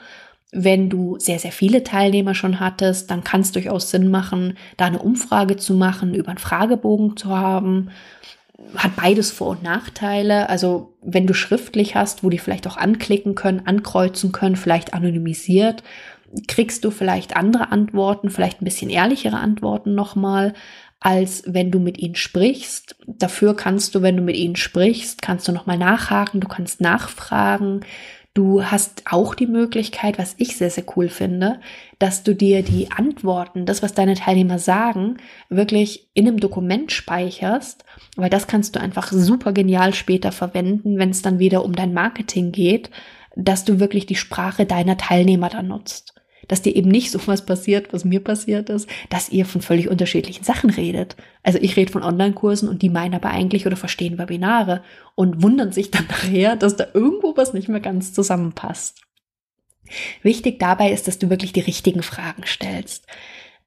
Wenn 0.52 0.90
du 0.90 1.18
sehr, 1.20 1.40
sehr 1.40 1.52
viele 1.52 1.84
Teilnehmer 1.84 2.34
schon 2.34 2.60
hattest, 2.60 3.12
dann 3.12 3.24
kann 3.24 3.42
es 3.42 3.52
durchaus 3.52 3.90
Sinn 3.90 4.10
machen, 4.10 4.58
da 4.78 4.86
eine 4.86 5.00
Umfrage 5.00 5.58
zu 5.58 5.74
machen, 5.74 6.14
über 6.14 6.30
einen 6.30 6.38
Fragebogen 6.38 7.18
zu 7.18 7.36
haben. 7.36 7.90
Hat 8.78 8.96
beides 8.96 9.32
Vor- 9.32 9.50
und 9.50 9.64
Nachteile. 9.64 10.50
Also 10.50 10.94
wenn 11.02 11.28
du 11.28 11.34
schriftlich 11.34 11.96
hast, 11.96 12.24
wo 12.24 12.30
die 12.30 12.40
vielleicht 12.40 12.66
auch 12.68 12.78
anklicken 12.78 13.36
können, 13.36 13.64
ankreuzen 13.66 14.32
können, 14.32 14.56
vielleicht 14.56 14.94
anonymisiert, 14.94 15.84
kriegst 16.48 16.84
du 16.86 16.92
vielleicht 16.92 17.36
andere 17.36 17.72
Antworten, 17.72 18.30
vielleicht 18.30 18.62
ein 18.62 18.66
bisschen 18.66 18.90
ehrlichere 18.90 19.38
Antworten 19.38 19.96
nochmal, 19.96 20.54
als 21.00 21.44
wenn 21.46 21.72
du 21.72 21.80
mit 21.80 21.98
ihnen 22.00 22.16
sprichst. 22.16 22.96
Dafür 23.06 23.56
kannst 23.56 23.94
du, 23.96 24.02
wenn 24.02 24.18
du 24.18 24.24
mit 24.24 24.36
ihnen 24.36 24.56
sprichst, 24.56 25.22
kannst 25.22 25.48
du 25.48 25.52
nochmal 25.52 25.78
nachhaken, 25.78 26.40
du 26.40 26.48
kannst 26.48 26.82
nachfragen. 26.82 27.82
Du 28.34 28.64
hast 28.64 29.04
auch 29.10 29.34
die 29.34 29.48
Möglichkeit, 29.48 30.20
was 30.20 30.36
ich 30.38 30.58
sehr, 30.58 30.70
sehr 30.70 30.84
cool 30.96 31.10
finde, 31.10 31.60
dass 31.98 32.22
du 32.22 32.36
dir 32.36 32.62
die 32.62 32.92
Antworten, 32.92 33.66
das, 33.66 33.82
was 33.82 33.96
deine 33.96 34.14
Teilnehmer 34.14 34.60
sagen, 34.60 35.18
wirklich 35.50 36.10
in 36.14 36.28
einem 36.28 36.40
Dokument 36.40 36.92
speicherst, 36.92 37.84
weil 38.16 38.30
das 38.30 38.46
kannst 38.46 38.76
du 38.76 38.80
einfach 38.80 39.12
super 39.12 39.54
genial 39.54 39.96
später 39.96 40.32
verwenden, 40.32 41.00
wenn 41.00 41.10
es 41.10 41.24
dann 41.24 41.40
wieder 41.40 41.66
um 41.66 41.74
dein 41.74 41.96
Marketing 41.96 42.52
geht, 42.52 42.92
dass 43.36 43.66
du 43.66 43.80
wirklich 43.80 44.06
die 44.06 44.16
Sprache 44.16 44.68
deiner 44.68 44.98
Teilnehmer 44.98 45.50
dann 45.50 45.70
nutzt 45.70 46.17
dass 46.48 46.62
dir 46.62 46.76
eben 46.76 46.90
nicht 46.90 47.12
so 47.12 47.20
was 47.26 47.46
passiert, 47.46 47.94
was 47.94 48.06
mir 48.06 48.24
passiert 48.24 48.70
ist, 48.70 48.90
dass 49.10 49.30
ihr 49.30 49.46
von 49.46 49.62
völlig 49.62 49.90
unterschiedlichen 49.90 50.44
Sachen 50.44 50.70
redet. 50.70 51.16
Also 51.44 51.60
ich 51.62 51.76
rede 51.76 51.92
von 51.92 52.04
Online-Kursen 52.04 52.70
und 52.70 52.82
die 52.82 52.90
meinen 52.90 53.16
aber 53.16 53.30
eigentlich 53.30 53.66
oder 53.66 53.78
verstehen 53.78 54.18
Webinare 54.18 54.84
und 55.16 55.44
wundern 55.44 55.72
sich 55.72 55.92
dann 55.92 56.06
nachher, 56.10 56.56
dass 56.56 56.76
da 56.76 56.88
irgendwo 56.94 57.36
was 57.38 57.54
nicht 57.54 57.70
mehr 57.70 57.82
ganz 57.82 58.14
zusammenpasst. 58.14 59.02
Wichtig 60.22 60.60
dabei 60.60 60.92
ist, 60.92 61.08
dass 61.08 61.18
du 61.18 61.30
wirklich 61.30 61.54
die 61.54 61.62
richtigen 61.62 62.04
Fragen 62.04 62.44
stellst. 62.46 63.06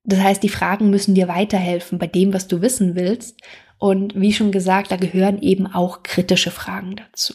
Das 0.04 0.20
heißt, 0.20 0.42
die 0.42 0.48
Fragen 0.48 0.90
müssen 0.90 1.14
dir 1.14 1.28
weiterhelfen 1.28 1.98
bei 1.98 2.06
dem, 2.06 2.32
was 2.32 2.48
du 2.48 2.62
wissen 2.62 2.94
willst. 2.94 3.38
Und 3.78 4.18
wie 4.20 4.32
schon 4.32 4.52
gesagt, 4.52 4.90
da 4.90 4.96
gehören 4.96 5.40
eben 5.40 5.66
auch 5.66 6.02
kritische 6.02 6.50
Fragen 6.50 6.96
dazu. 6.96 7.34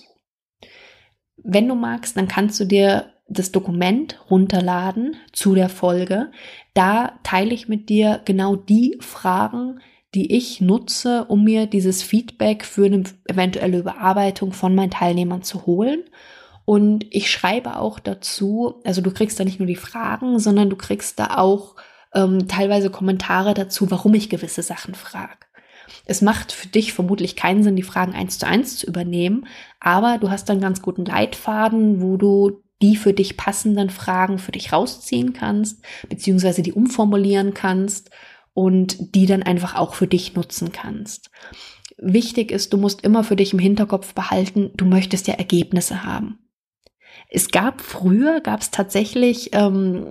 Wenn 1.38 1.68
du 1.68 1.76
magst, 1.76 2.18
dann 2.18 2.28
kannst 2.28 2.60
du 2.60 2.66
dir 2.66 3.14
das 3.28 3.52
Dokument 3.52 4.20
runterladen 4.30 5.16
zu 5.32 5.56
der 5.56 5.70
Folge. 5.70 6.32
Da 6.74 7.14
teile 7.24 7.54
ich 7.54 7.68
mit 7.68 7.90
dir 7.90 8.22
genau 8.26 8.56
die 8.56 8.98
Fragen, 9.00 9.80
die 10.14 10.34
ich 10.36 10.62
nutze, 10.62 11.26
um 11.26 11.44
mir 11.44 11.66
dieses 11.66 12.02
Feedback 12.02 12.64
für 12.64 12.86
eine 12.86 13.04
eventuelle 13.28 13.80
Überarbeitung 13.80 14.54
von 14.54 14.74
meinen 14.74 14.92
Teilnehmern 14.92 15.44
zu 15.44 15.66
holen. 15.66 16.04
Und 16.64 17.06
ich 17.12 17.30
schreibe 17.30 17.78
auch 17.78 18.00
dazu, 18.00 18.82
also 18.84 19.02
du 19.02 19.12
kriegst 19.12 19.40
da 19.40 19.44
nicht 19.44 19.60
nur 19.60 19.68
die 19.68 19.76
Fragen, 19.76 20.40
sondern 20.40 20.70
du 20.70 20.76
kriegst 20.76 21.20
da 21.20 21.38
auch 21.38 21.76
ähm, 22.14 22.48
teilweise 22.48 22.90
Kommentare 22.90 23.54
dazu, 23.54 23.92
warum 23.92 24.14
ich 24.14 24.30
gewisse 24.30 24.64
Sachen 24.64 24.96
frage. 24.96 25.38
Es 26.06 26.22
macht 26.22 26.52
für 26.52 26.68
dich 26.68 26.94
vermutlich 26.94 27.36
keinen 27.36 27.64
Sinn, 27.64 27.76
die 27.76 27.84
Fragen 27.84 28.14
eins 28.14 28.40
zu 28.40 28.48
eins 28.48 28.78
zu 28.78 28.88
übernehmen, 28.88 29.48
aber 29.80 30.18
du 30.18 30.30
hast 30.30 30.50
dann 30.50 30.62
ganz 30.62 30.82
guten 30.82 31.06
Leitfaden, 31.06 32.02
wo 32.02 32.18
du 32.18 32.64
die 32.82 32.96
für 32.96 33.14
dich 33.14 33.38
passenden 33.38 33.90
Fragen 33.90 34.38
für 34.38 34.52
dich 34.52 34.74
rausziehen 34.74 35.34
kannst, 35.34 35.84
beziehungsweise 36.10 36.62
die 36.62 36.74
umformulieren 36.74 37.54
kannst 37.54 38.10
und 38.54 39.16
die 39.16 39.26
dann 39.26 39.44
einfach 39.44 39.76
auch 39.76 39.94
für 39.94 40.08
dich 40.08 40.36
nutzen 40.36 40.72
kannst. 40.72 41.30
Wichtig 41.98 42.52
ist, 42.52 42.74
du 42.74 42.78
musst 42.78 43.02
immer 43.02 43.24
für 43.24 43.36
dich 43.36 43.54
im 43.54 43.60
Hinterkopf 43.60 44.14
behalten, 44.14 44.72
du 44.76 44.86
möchtest 44.86 45.28
ja 45.28 45.36
Ergebnisse 45.36 46.04
haben. 46.04 46.40
Es 47.30 47.50
gab 47.50 47.82
früher, 47.82 48.42
gab 48.42 48.62
es 48.62 48.72
tatsächlich, 48.72 49.50
ähm, 49.54 50.06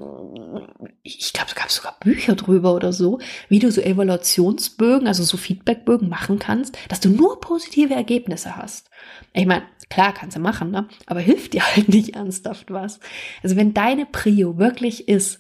ich 1.03 1.33
glaube, 1.33 1.49
es 1.49 1.55
gab 1.55 1.71
sogar 1.71 1.97
Bücher 2.01 2.35
drüber 2.35 2.75
oder 2.75 2.93
so, 2.93 3.19
wie 3.49 3.59
du 3.59 3.71
so 3.71 3.81
Evaluationsbögen, 3.81 5.07
also 5.07 5.23
so 5.23 5.37
Feedbackbögen 5.37 6.09
machen 6.09 6.39
kannst, 6.39 6.77
dass 6.89 7.01
du 7.01 7.11
nur 7.11 7.41
positive 7.41 7.95
Ergebnisse 7.95 8.57
hast. 8.57 8.91
Ich 9.33 9.47
meine, 9.47 9.65
klar 9.95 10.13
kannst 10.13 10.37
du 10.37 10.41
machen, 10.41 10.71
ne? 10.71 10.89
aber 11.07 11.21
hilft 11.21 11.55
dir 11.55 11.63
halt 11.75 11.89
nicht 11.89 12.17
ernsthaft 12.17 12.71
was. 12.71 12.99
Also 13.43 13.57
wenn 13.57 13.75
deine 13.75 14.07
Prio 14.07 14.59
wirklich 14.59 15.09
ist, 15.09 15.39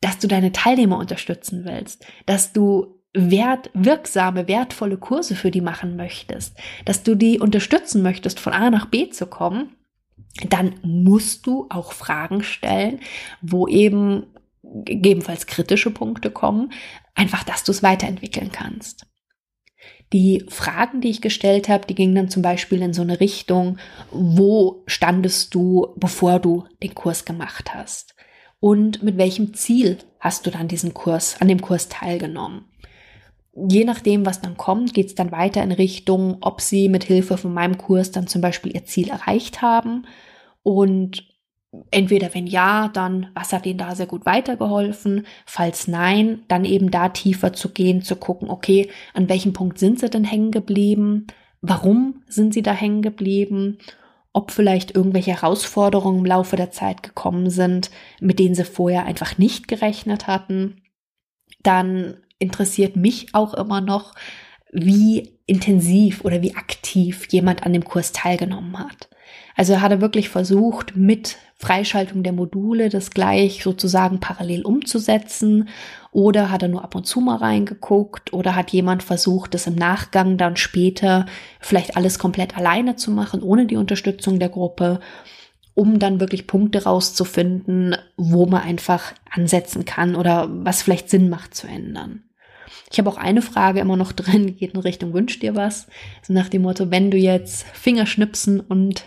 dass 0.00 0.18
du 0.18 0.26
deine 0.26 0.50
Teilnehmer 0.50 0.98
unterstützen 0.98 1.64
willst, 1.64 2.06
dass 2.26 2.52
du 2.52 2.98
wert, 3.14 3.70
wirksame, 3.74 4.48
wertvolle 4.48 4.96
Kurse 4.96 5.36
für 5.36 5.50
die 5.50 5.60
machen 5.60 5.96
möchtest, 5.96 6.56
dass 6.86 7.02
du 7.02 7.14
die 7.14 7.38
unterstützen 7.38 8.02
möchtest, 8.02 8.40
von 8.40 8.54
A 8.54 8.70
nach 8.70 8.86
B 8.86 9.10
zu 9.10 9.26
kommen, 9.26 9.76
dann 10.48 10.80
musst 10.82 11.46
du 11.46 11.66
auch 11.68 11.92
Fragen 11.92 12.42
stellen, 12.42 13.00
wo 13.42 13.68
eben 13.68 14.24
gegebenenfalls 14.62 15.46
kritische 15.46 15.90
Punkte 15.90 16.30
kommen, 16.30 16.72
einfach, 17.14 17.44
dass 17.44 17.62
du 17.62 17.72
es 17.72 17.82
weiterentwickeln 17.82 18.50
kannst. 18.50 19.06
Die 20.12 20.44
Fragen, 20.48 21.00
die 21.00 21.10
ich 21.10 21.20
gestellt 21.20 21.68
habe, 21.68 21.86
die 21.86 21.94
gingen 21.94 22.14
dann 22.14 22.28
zum 22.28 22.42
Beispiel 22.42 22.82
in 22.82 22.92
so 22.92 23.02
eine 23.02 23.20
Richtung, 23.20 23.78
wo 24.10 24.82
standest 24.86 25.54
du, 25.54 25.94
bevor 25.96 26.38
du 26.38 26.64
den 26.82 26.94
Kurs 26.94 27.24
gemacht 27.24 27.74
hast? 27.74 28.14
Und 28.60 29.02
mit 29.02 29.16
welchem 29.16 29.54
Ziel 29.54 29.98
hast 30.20 30.46
du 30.46 30.50
dann 30.50 30.68
diesen 30.68 30.94
Kurs, 30.94 31.40
an 31.40 31.48
dem 31.48 31.60
Kurs 31.60 31.88
teilgenommen? 31.88 32.66
je 33.54 33.84
nachdem, 33.84 34.24
was 34.24 34.40
dann 34.40 34.56
kommt, 34.56 34.94
geht 34.94 35.08
es 35.08 35.14
dann 35.14 35.32
weiter 35.32 35.62
in 35.62 35.72
Richtung, 35.72 36.38
ob 36.40 36.60
sie 36.60 36.88
mit 36.88 37.04
Hilfe 37.04 37.36
von 37.36 37.52
meinem 37.52 37.78
Kurs 37.78 38.10
dann 38.10 38.26
zum 38.26 38.40
Beispiel 38.40 38.74
ihr 38.74 38.84
Ziel 38.84 39.08
erreicht 39.10 39.62
haben. 39.62 40.06
Und 40.62 41.24
entweder 41.90 42.34
wenn 42.34 42.46
ja, 42.46 42.88
dann 42.88 43.28
was 43.34 43.52
hat 43.52 43.66
ihnen 43.66 43.78
da 43.78 43.94
sehr 43.94 44.06
gut 44.06 44.26
weitergeholfen? 44.26 45.26
Falls 45.46 45.88
nein, 45.88 46.42
dann 46.48 46.64
eben 46.64 46.90
da 46.90 47.08
tiefer 47.08 47.52
zu 47.52 47.70
gehen, 47.70 48.02
zu 48.02 48.16
gucken, 48.16 48.50
okay, 48.50 48.90
an 49.14 49.28
welchem 49.28 49.52
Punkt 49.52 49.78
sind 49.78 49.98
sie 50.00 50.10
denn 50.10 50.24
hängen 50.24 50.50
geblieben? 50.50 51.26
Warum 51.60 52.22
sind 52.26 52.54
sie 52.54 52.62
da 52.62 52.72
hängen 52.72 53.02
geblieben? 53.02 53.78
Ob 54.32 54.50
vielleicht 54.50 54.94
irgendwelche 54.94 55.32
Herausforderungen 55.32 56.20
im 56.20 56.26
Laufe 56.26 56.56
der 56.56 56.70
Zeit 56.70 57.02
gekommen 57.02 57.50
sind, 57.50 57.90
mit 58.20 58.38
denen 58.38 58.54
sie 58.54 58.64
vorher 58.64 59.04
einfach 59.04 59.38
nicht 59.38 59.68
gerechnet 59.68 60.26
hatten 60.26 60.82
dann 61.62 62.16
interessiert 62.38 62.96
mich 62.96 63.34
auch 63.34 63.54
immer 63.54 63.80
noch, 63.80 64.14
wie 64.72 65.38
intensiv 65.46 66.24
oder 66.24 66.42
wie 66.42 66.56
aktiv 66.56 67.26
jemand 67.30 67.64
an 67.64 67.72
dem 67.72 67.84
Kurs 67.84 68.12
teilgenommen 68.12 68.78
hat. 68.78 69.10
Also 69.54 69.80
hat 69.80 69.92
er 69.92 70.00
wirklich 70.00 70.28
versucht, 70.28 70.96
mit 70.96 71.36
Freischaltung 71.62 72.24
der 72.24 72.32
Module 72.32 72.88
das 72.88 73.12
gleich 73.12 73.62
sozusagen 73.62 74.18
parallel 74.18 74.62
umzusetzen 74.62 75.68
oder 76.10 76.50
hat 76.50 76.64
er 76.64 76.68
nur 76.68 76.82
ab 76.82 76.96
und 76.96 77.06
zu 77.06 77.20
mal 77.20 77.36
reingeguckt 77.36 78.32
oder 78.32 78.56
hat 78.56 78.72
jemand 78.72 79.04
versucht, 79.04 79.54
das 79.54 79.68
im 79.68 79.76
Nachgang 79.76 80.36
dann 80.36 80.56
später 80.56 81.24
vielleicht 81.60 81.96
alles 81.96 82.18
komplett 82.18 82.56
alleine 82.56 82.96
zu 82.96 83.12
machen, 83.12 83.42
ohne 83.42 83.66
die 83.66 83.76
Unterstützung 83.76 84.40
der 84.40 84.48
Gruppe, 84.48 84.98
um 85.74 86.00
dann 86.00 86.18
wirklich 86.18 86.48
Punkte 86.48 86.82
rauszufinden, 86.82 87.96
wo 88.16 88.46
man 88.46 88.62
einfach 88.62 89.12
ansetzen 89.30 89.84
kann 89.84 90.16
oder 90.16 90.48
was 90.50 90.82
vielleicht 90.82 91.10
Sinn 91.10 91.28
macht 91.28 91.54
zu 91.54 91.68
ändern. 91.68 92.24
Ich 92.90 92.98
habe 92.98 93.08
auch 93.08 93.18
eine 93.18 93.40
Frage 93.40 93.78
immer 93.78 93.96
noch 93.96 94.10
drin, 94.12 94.56
geht 94.56 94.74
in 94.74 94.80
Richtung 94.80 95.14
Wünsch 95.14 95.38
dir 95.38 95.54
was. 95.54 95.86
So 96.22 96.32
nach 96.32 96.48
dem 96.48 96.62
Motto, 96.62 96.90
wenn 96.90 97.12
du 97.12 97.18
jetzt 97.18 97.64
Fingerschnipsen 97.72 98.58
und 98.58 99.04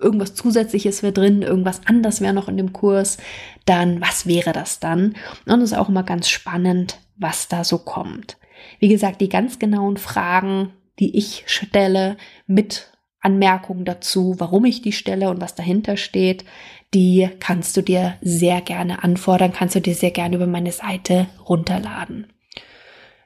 irgendwas 0.00 0.34
Zusätzliches 0.34 1.02
wäre 1.02 1.12
drin, 1.12 1.42
irgendwas 1.42 1.82
anders 1.86 2.20
wäre 2.20 2.34
noch 2.34 2.48
in 2.48 2.56
dem 2.56 2.72
Kurs, 2.72 3.18
dann 3.64 4.00
was 4.00 4.26
wäre 4.26 4.52
das 4.52 4.80
dann? 4.80 5.14
Und 5.46 5.60
es 5.60 5.72
ist 5.72 5.78
auch 5.78 5.88
immer 5.88 6.02
ganz 6.02 6.28
spannend, 6.28 6.98
was 7.16 7.48
da 7.48 7.64
so 7.64 7.78
kommt. 7.78 8.36
Wie 8.78 8.88
gesagt, 8.88 9.20
die 9.20 9.28
ganz 9.28 9.58
genauen 9.58 9.96
Fragen, 9.96 10.70
die 10.98 11.16
ich 11.16 11.44
stelle, 11.46 12.16
mit 12.46 12.92
Anmerkungen 13.20 13.84
dazu, 13.84 14.36
warum 14.38 14.64
ich 14.64 14.82
die 14.82 14.92
stelle 14.92 15.30
und 15.30 15.40
was 15.40 15.54
dahinter 15.54 15.96
steht, 15.96 16.44
die 16.92 17.28
kannst 17.40 17.76
du 17.76 17.82
dir 17.82 18.14
sehr 18.20 18.60
gerne 18.60 19.02
anfordern, 19.02 19.52
kannst 19.52 19.74
du 19.74 19.80
dir 19.80 19.94
sehr 19.94 20.10
gerne 20.10 20.36
über 20.36 20.46
meine 20.46 20.72
Seite 20.72 21.26
runterladen. 21.48 22.26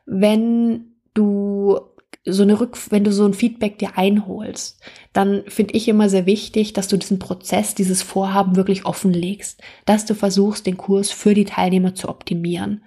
Wenn 0.07 0.95
du 1.14 1.81
so 2.25 2.43
eine 2.43 2.61
Rück, 2.61 2.79
wenn 2.91 3.05
du 3.05 3.13
so 3.13 3.25
ein 3.25 3.35
Feedback 3.35 3.79
dir 3.79 3.97
einholst, 3.97 4.81
dann 5.13 5.45
finde 5.47 5.75
ich 5.75 5.89
immer 5.89 6.09
sehr 6.09 6.27
wichtig, 6.27 6.73
dass 6.73 6.89
du 6.89 6.97
diesen 6.97 7.19
Prozess, 7.19 7.75
dieses 7.75 8.03
Vorhaben 8.03 8.57
wirklich 8.57 8.85
offenlegst, 8.85 9.63
dass 9.87 10.05
du 10.05 10.15
versuchst, 10.15 10.67
den 10.67 10.77
Kurs 10.77 11.11
für 11.11 11.35
die 11.35 11.45
Teilnehmer 11.45 11.95
zu 11.95 12.09
optimieren. 12.09 12.85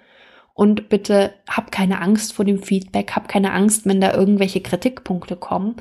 Und 0.54 0.88
bitte 0.88 1.32
hab 1.48 1.72
keine 1.72 2.00
Angst 2.00 2.34
vor 2.34 2.44
dem 2.44 2.62
Feedback, 2.62 3.12
hab 3.12 3.28
keine 3.28 3.52
Angst, 3.52 3.86
wenn 3.86 4.00
da 4.00 4.12
irgendwelche 4.12 4.60
Kritikpunkte 4.60 5.36
kommen. 5.36 5.76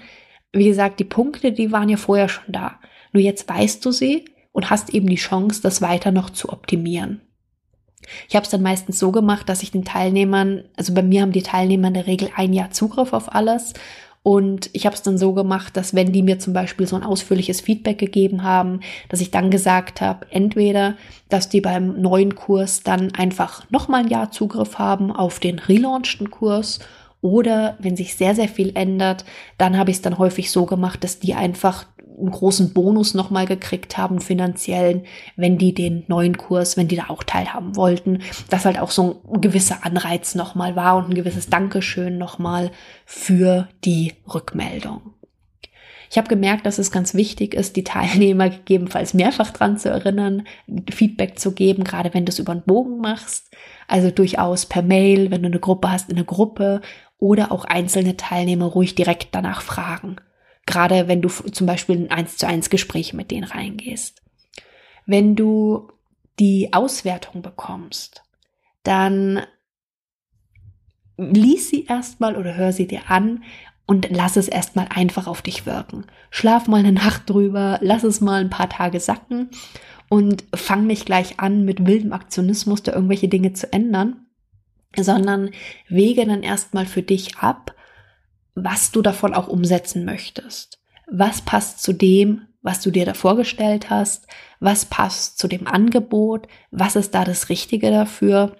Wie 0.53 0.65
gesagt, 0.65 0.99
die 0.99 1.05
Punkte, 1.05 1.51
die 1.51 1.71
waren 1.71 1.89
ja 1.89 1.97
vorher 1.97 2.29
schon 2.29 2.53
da. 2.53 2.79
Nur 3.11 3.21
jetzt 3.21 3.47
weißt 3.49 3.85
du 3.85 3.91
sie 3.91 4.25
und 4.53 4.69
hast 4.69 4.93
eben 4.93 5.07
die 5.07 5.15
Chance, 5.15 5.61
das 5.61 5.81
weiter 5.81 6.11
noch 6.11 6.29
zu 6.29 6.49
optimieren. 6.49 7.21
Ich 8.29 8.35
habe 8.35 8.43
es 8.43 8.51
dann 8.51 8.61
meistens 8.61 8.99
so 8.99 9.11
gemacht, 9.11 9.47
dass 9.49 9.63
ich 9.63 9.71
den 9.71 9.85
Teilnehmern, 9.85 10.63
also 10.75 10.93
bei 10.93 11.03
mir 11.03 11.21
haben 11.21 11.31
die 11.31 11.43
Teilnehmer 11.43 11.89
in 11.89 11.93
der 11.93 12.07
Regel 12.07 12.29
ein 12.35 12.53
Jahr 12.53 12.71
Zugriff 12.71 13.13
auf 13.13 13.33
alles. 13.33 13.73
Und 14.23 14.69
ich 14.73 14.85
habe 14.85 14.95
es 14.95 15.01
dann 15.01 15.17
so 15.17 15.33
gemacht, 15.33 15.75
dass 15.75 15.95
wenn 15.95 16.11
die 16.11 16.21
mir 16.21 16.37
zum 16.37 16.53
Beispiel 16.53 16.85
so 16.85 16.95
ein 16.95 17.03
ausführliches 17.03 17.61
Feedback 17.61 17.97
gegeben 17.97 18.43
haben, 18.43 18.81
dass 19.09 19.19
ich 19.19 19.31
dann 19.31 19.49
gesagt 19.49 19.99
habe, 19.99 20.27
entweder, 20.29 20.95
dass 21.29 21.49
die 21.49 21.61
beim 21.61 21.99
neuen 21.99 22.35
Kurs 22.35 22.83
dann 22.83 23.15
einfach 23.15 23.69
nochmal 23.71 24.01
ein 24.01 24.09
Jahr 24.09 24.29
Zugriff 24.29 24.77
haben 24.77 25.11
auf 25.11 25.39
den 25.39 25.57
relaunchten 25.57 26.29
Kurs 26.29 26.79
oder 27.21 27.77
wenn 27.79 27.95
sich 27.95 28.15
sehr, 28.15 28.35
sehr 28.35 28.47
viel 28.47 28.71
ändert, 28.75 29.25
dann 29.57 29.77
habe 29.77 29.91
ich 29.91 29.97
es 29.97 30.01
dann 30.01 30.17
häufig 30.17 30.51
so 30.51 30.65
gemacht, 30.65 31.03
dass 31.03 31.19
die 31.19 31.33
einfach 31.33 31.85
einen 32.21 32.31
großen 32.31 32.73
Bonus 32.73 33.13
nochmal 33.13 33.45
gekriegt 33.45 33.97
haben, 33.97 34.21
finanziellen, 34.21 35.03
wenn 35.35 35.57
die 35.57 35.73
den 35.73 36.03
neuen 36.07 36.37
Kurs, 36.37 36.77
wenn 36.77 36.87
die 36.87 36.95
da 36.95 37.05
auch 37.09 37.23
teilhaben 37.23 37.75
wollten, 37.75 38.19
dass 38.49 38.65
halt 38.65 38.79
auch 38.79 38.91
so 38.91 39.21
ein 39.33 39.41
gewisser 39.41 39.85
Anreiz 39.85 40.35
nochmal 40.35 40.75
war 40.75 40.97
und 40.97 41.09
ein 41.09 41.15
gewisses 41.15 41.49
Dankeschön 41.49 42.17
nochmal 42.17 42.71
für 43.05 43.67
die 43.83 44.13
Rückmeldung. 44.33 45.13
Ich 46.11 46.17
habe 46.17 46.27
gemerkt, 46.27 46.65
dass 46.65 46.77
es 46.77 46.91
ganz 46.91 47.13
wichtig 47.13 47.53
ist, 47.53 47.77
die 47.77 47.85
Teilnehmer 47.85 48.49
gegebenenfalls 48.49 49.13
mehrfach 49.13 49.51
dran 49.51 49.77
zu 49.77 49.89
erinnern, 49.89 50.43
Feedback 50.91 51.39
zu 51.39 51.53
geben, 51.53 51.85
gerade 51.85 52.13
wenn 52.13 52.25
du 52.25 52.31
es 52.31 52.39
über 52.39 52.51
einen 52.51 52.63
Bogen 52.63 52.99
machst. 52.99 53.49
Also 53.87 54.11
durchaus 54.11 54.65
per 54.65 54.81
Mail, 54.81 55.31
wenn 55.31 55.41
du 55.41 55.47
eine 55.47 55.61
Gruppe 55.61 55.89
hast, 55.89 56.09
in 56.09 56.17
eine 56.17 56.25
Gruppe 56.25 56.81
oder 57.17 57.53
auch 57.53 57.63
einzelne 57.63 58.17
Teilnehmer 58.17 58.65
ruhig 58.65 58.95
direkt 58.95 59.29
danach 59.31 59.61
fragen. 59.61 60.17
Gerade 60.71 61.09
wenn 61.09 61.21
du 61.21 61.27
zum 61.27 61.67
Beispiel 61.67 61.97
ein 61.97 62.11
1 62.11 62.37
zu 62.37 62.47
1 62.47 62.69
Gespräch 62.69 63.13
mit 63.13 63.29
denen 63.29 63.43
reingehst. 63.43 64.21
Wenn 65.05 65.35
du 65.35 65.91
die 66.39 66.71
Auswertung 66.71 67.41
bekommst, 67.41 68.23
dann 68.83 69.41
lies 71.17 71.69
sie 71.69 71.83
erstmal 71.85 72.37
oder 72.37 72.55
hör 72.55 72.71
sie 72.71 72.87
dir 72.87 73.11
an 73.11 73.43
und 73.85 74.07
lass 74.11 74.37
es 74.37 74.47
erstmal 74.47 74.87
einfach 74.87 75.27
auf 75.27 75.41
dich 75.41 75.65
wirken. 75.65 76.05
Schlaf 76.29 76.69
mal 76.69 76.77
eine 76.77 76.93
Nacht 76.93 77.29
drüber, 77.29 77.77
lass 77.81 78.05
es 78.05 78.21
mal 78.21 78.39
ein 78.39 78.49
paar 78.49 78.69
Tage 78.69 79.01
sacken 79.01 79.49
und 80.07 80.45
fang 80.55 80.87
nicht 80.87 81.05
gleich 81.05 81.41
an, 81.41 81.65
mit 81.65 81.85
wildem 81.85 82.13
Aktionismus 82.13 82.81
da 82.81 82.93
irgendwelche 82.93 83.27
Dinge 83.27 83.51
zu 83.51 83.73
ändern, 83.73 84.25
sondern 84.95 85.49
wege 85.89 86.25
dann 86.25 86.43
erstmal 86.43 86.85
für 86.85 87.03
dich 87.03 87.39
ab, 87.39 87.75
was 88.55 88.91
du 88.91 89.01
davon 89.01 89.33
auch 89.33 89.47
umsetzen 89.47 90.05
möchtest. 90.05 90.79
Was 91.07 91.41
passt 91.41 91.81
zu 91.81 91.93
dem, 91.93 92.47
was 92.61 92.81
du 92.81 92.91
dir 92.91 93.05
da 93.05 93.13
vorgestellt 93.13 93.89
hast? 93.89 94.27
Was 94.59 94.85
passt 94.85 95.37
zu 95.37 95.47
dem 95.47 95.67
Angebot? 95.67 96.47
Was 96.69 96.95
ist 96.95 97.15
da 97.15 97.23
das 97.23 97.49
Richtige 97.49 97.91
dafür? 97.91 98.55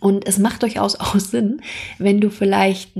Und 0.00 0.26
es 0.26 0.38
macht 0.38 0.62
durchaus 0.62 0.98
auch 1.00 1.18
Sinn, 1.18 1.62
wenn 1.98 2.20
du 2.20 2.30
vielleicht 2.30 2.96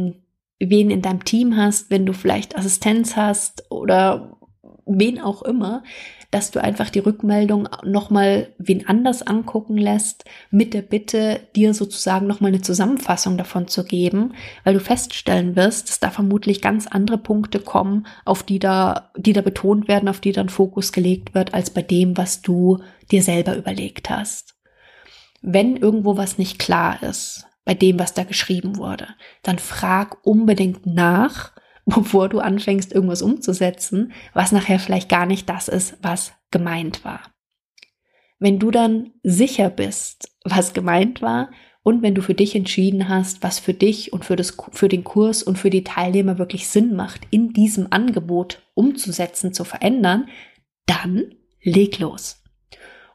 wen 0.62 0.90
in 0.90 1.02
deinem 1.02 1.24
Team 1.24 1.56
hast, 1.56 1.90
wenn 1.90 2.04
du 2.04 2.12
vielleicht 2.12 2.56
Assistenz 2.56 3.16
hast 3.16 3.70
oder 3.70 4.36
wen 4.84 5.20
auch 5.20 5.42
immer, 5.42 5.82
dass 6.30 6.50
du 6.50 6.62
einfach 6.62 6.90
die 6.90 7.00
Rückmeldung 7.00 7.68
nochmal 7.84 8.48
wen 8.58 8.86
anders 8.86 9.22
angucken 9.22 9.76
lässt, 9.76 10.24
mit 10.50 10.74
der 10.74 10.82
Bitte, 10.82 11.40
dir 11.56 11.74
sozusagen 11.74 12.26
nochmal 12.26 12.48
eine 12.48 12.62
Zusammenfassung 12.62 13.36
davon 13.36 13.66
zu 13.66 13.84
geben, 13.84 14.34
weil 14.64 14.74
du 14.74 14.80
feststellen 14.80 15.56
wirst, 15.56 15.88
dass 15.88 16.00
da 16.00 16.10
vermutlich 16.10 16.60
ganz 16.60 16.86
andere 16.86 17.18
Punkte 17.18 17.58
kommen, 17.58 18.06
auf 18.24 18.42
die 18.42 18.58
da, 18.58 19.10
die 19.16 19.32
da 19.32 19.40
betont 19.40 19.88
werden, 19.88 20.08
auf 20.08 20.20
die 20.20 20.32
dann 20.32 20.48
Fokus 20.48 20.92
gelegt 20.92 21.34
wird, 21.34 21.52
als 21.52 21.70
bei 21.70 21.82
dem, 21.82 22.16
was 22.16 22.42
du 22.42 22.78
dir 23.10 23.22
selber 23.22 23.56
überlegt 23.56 24.08
hast. 24.08 24.54
Wenn 25.42 25.76
irgendwo 25.76 26.16
was 26.16 26.38
nicht 26.38 26.58
klar 26.58 27.02
ist, 27.02 27.46
bei 27.64 27.74
dem, 27.74 27.98
was 27.98 28.14
da 28.14 28.24
geschrieben 28.24 28.76
wurde, 28.76 29.08
dann 29.42 29.58
frag 29.58 30.24
unbedingt 30.24 30.86
nach, 30.86 31.52
bevor 31.94 32.28
du 32.28 32.40
anfängst, 32.40 32.92
irgendwas 32.92 33.22
umzusetzen, 33.22 34.12
was 34.32 34.52
nachher 34.52 34.78
vielleicht 34.78 35.08
gar 35.08 35.26
nicht 35.26 35.48
das 35.48 35.68
ist, 35.68 35.98
was 36.02 36.32
gemeint 36.50 37.04
war. 37.04 37.20
Wenn 38.38 38.58
du 38.58 38.70
dann 38.70 39.12
sicher 39.22 39.68
bist, 39.68 40.30
was 40.44 40.72
gemeint 40.72 41.20
war, 41.20 41.50
und 41.82 42.02
wenn 42.02 42.14
du 42.14 42.20
für 42.20 42.34
dich 42.34 42.54
entschieden 42.54 43.08
hast, 43.08 43.42
was 43.42 43.58
für 43.58 43.72
dich 43.72 44.12
und 44.12 44.24
für, 44.24 44.36
das, 44.36 44.56
für 44.72 44.88
den 44.88 45.02
Kurs 45.02 45.42
und 45.42 45.56
für 45.56 45.70
die 45.70 45.84
Teilnehmer 45.84 46.38
wirklich 46.38 46.68
Sinn 46.68 46.94
macht, 46.94 47.22
in 47.30 47.54
diesem 47.54 47.86
Angebot 47.90 48.62
umzusetzen, 48.74 49.54
zu 49.54 49.64
verändern, 49.64 50.28
dann 50.84 51.34
leg 51.62 51.98
los. 51.98 52.42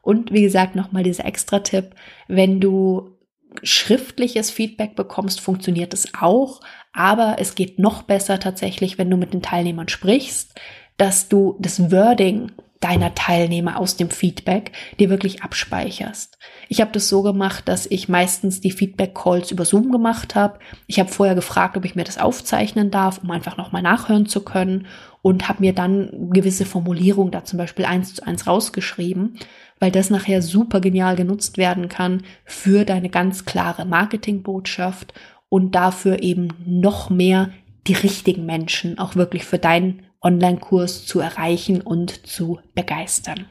Und 0.01 0.31
wie 0.31 0.41
gesagt, 0.41 0.75
nochmal 0.75 1.03
dieser 1.03 1.25
extra 1.25 1.59
Tipp, 1.59 1.91
wenn 2.27 2.59
du 2.59 3.15
schriftliches 3.63 4.51
Feedback 4.51 4.95
bekommst, 4.95 5.41
funktioniert 5.41 5.93
es 5.93 6.13
auch. 6.19 6.61
Aber 6.95 7.36
es 7.39 7.55
geht 7.55 7.77
noch 7.77 8.03
besser 8.03 8.39
tatsächlich, 8.39 8.97
wenn 8.97 9.10
du 9.10 9.17
mit 9.17 9.34
den 9.34 9.41
Teilnehmern 9.41 9.89
sprichst, 9.89 10.55
dass 10.97 11.27
du 11.27 11.58
das 11.60 11.91
Wording 11.91 12.53
deiner 12.79 13.13
Teilnehmer 13.15 13.79
aus 13.79 13.97
dem 13.97 14.10
Feedback 14.10 14.71
dir 14.99 15.10
wirklich 15.10 15.43
abspeicherst. 15.43 16.38
Ich 16.69 16.79
habe 16.79 16.91
das 16.91 17.10
so 17.10 17.21
gemacht, 17.21 17.67
dass 17.67 17.86
ich 17.86 18.08
meistens 18.08 18.62
die 18.62 18.71
Feedback-Calls 18.71 19.51
über 19.51 19.65
Zoom 19.65 19.91
gemacht 19.91 20.36
habe. 20.36 20.60
Ich 20.88 20.99
habe 20.99 21.10
vorher 21.10 21.36
gefragt, 21.36 21.75
ob 21.75 21.84
ich 21.84 21.95
mir 21.95 22.03
das 22.03 22.17
aufzeichnen 22.17 22.91
darf, 22.91 23.19
um 23.23 23.31
einfach 23.31 23.58
nochmal 23.58 23.81
nachhören 23.81 24.27
zu 24.27 24.41
können 24.41 24.88
und 25.21 25.49
habe 25.49 25.63
mir 25.63 25.73
dann 25.73 26.29
gewisse 26.31 26.65
Formulierungen 26.65 27.31
da 27.31 27.43
zum 27.43 27.58
Beispiel 27.58 27.86
eins 27.86 28.13
zu 28.13 28.25
eins 28.25 28.47
rausgeschrieben 28.47 29.38
weil 29.79 29.91
das 29.91 30.10
nachher 30.10 30.41
super 30.41 30.79
genial 30.79 31.15
genutzt 31.15 31.58
werden 31.58 31.89
kann 31.89 32.23
für 32.45 32.86
deine 32.86 33.10
ganz 33.10 33.45
klare 33.45 33.86
Marketingbotschaft 33.86 35.13
und 35.49 35.75
dafür 35.75 36.21
eben 36.21 36.49
noch 36.65 37.10
mehr 37.10 37.51
die 37.88 37.93
richtigen 37.93 38.45
Menschen 38.45 38.97
auch 38.97 39.15
wirklich 39.15 39.45
für 39.45 39.60
deinen 39.60 40.03
Online-Kurs 40.21 41.05
zu 41.05 41.19
erreichen 41.19 41.81
und 41.81 42.25
zu 42.25 42.60
begeistern. 42.73 43.45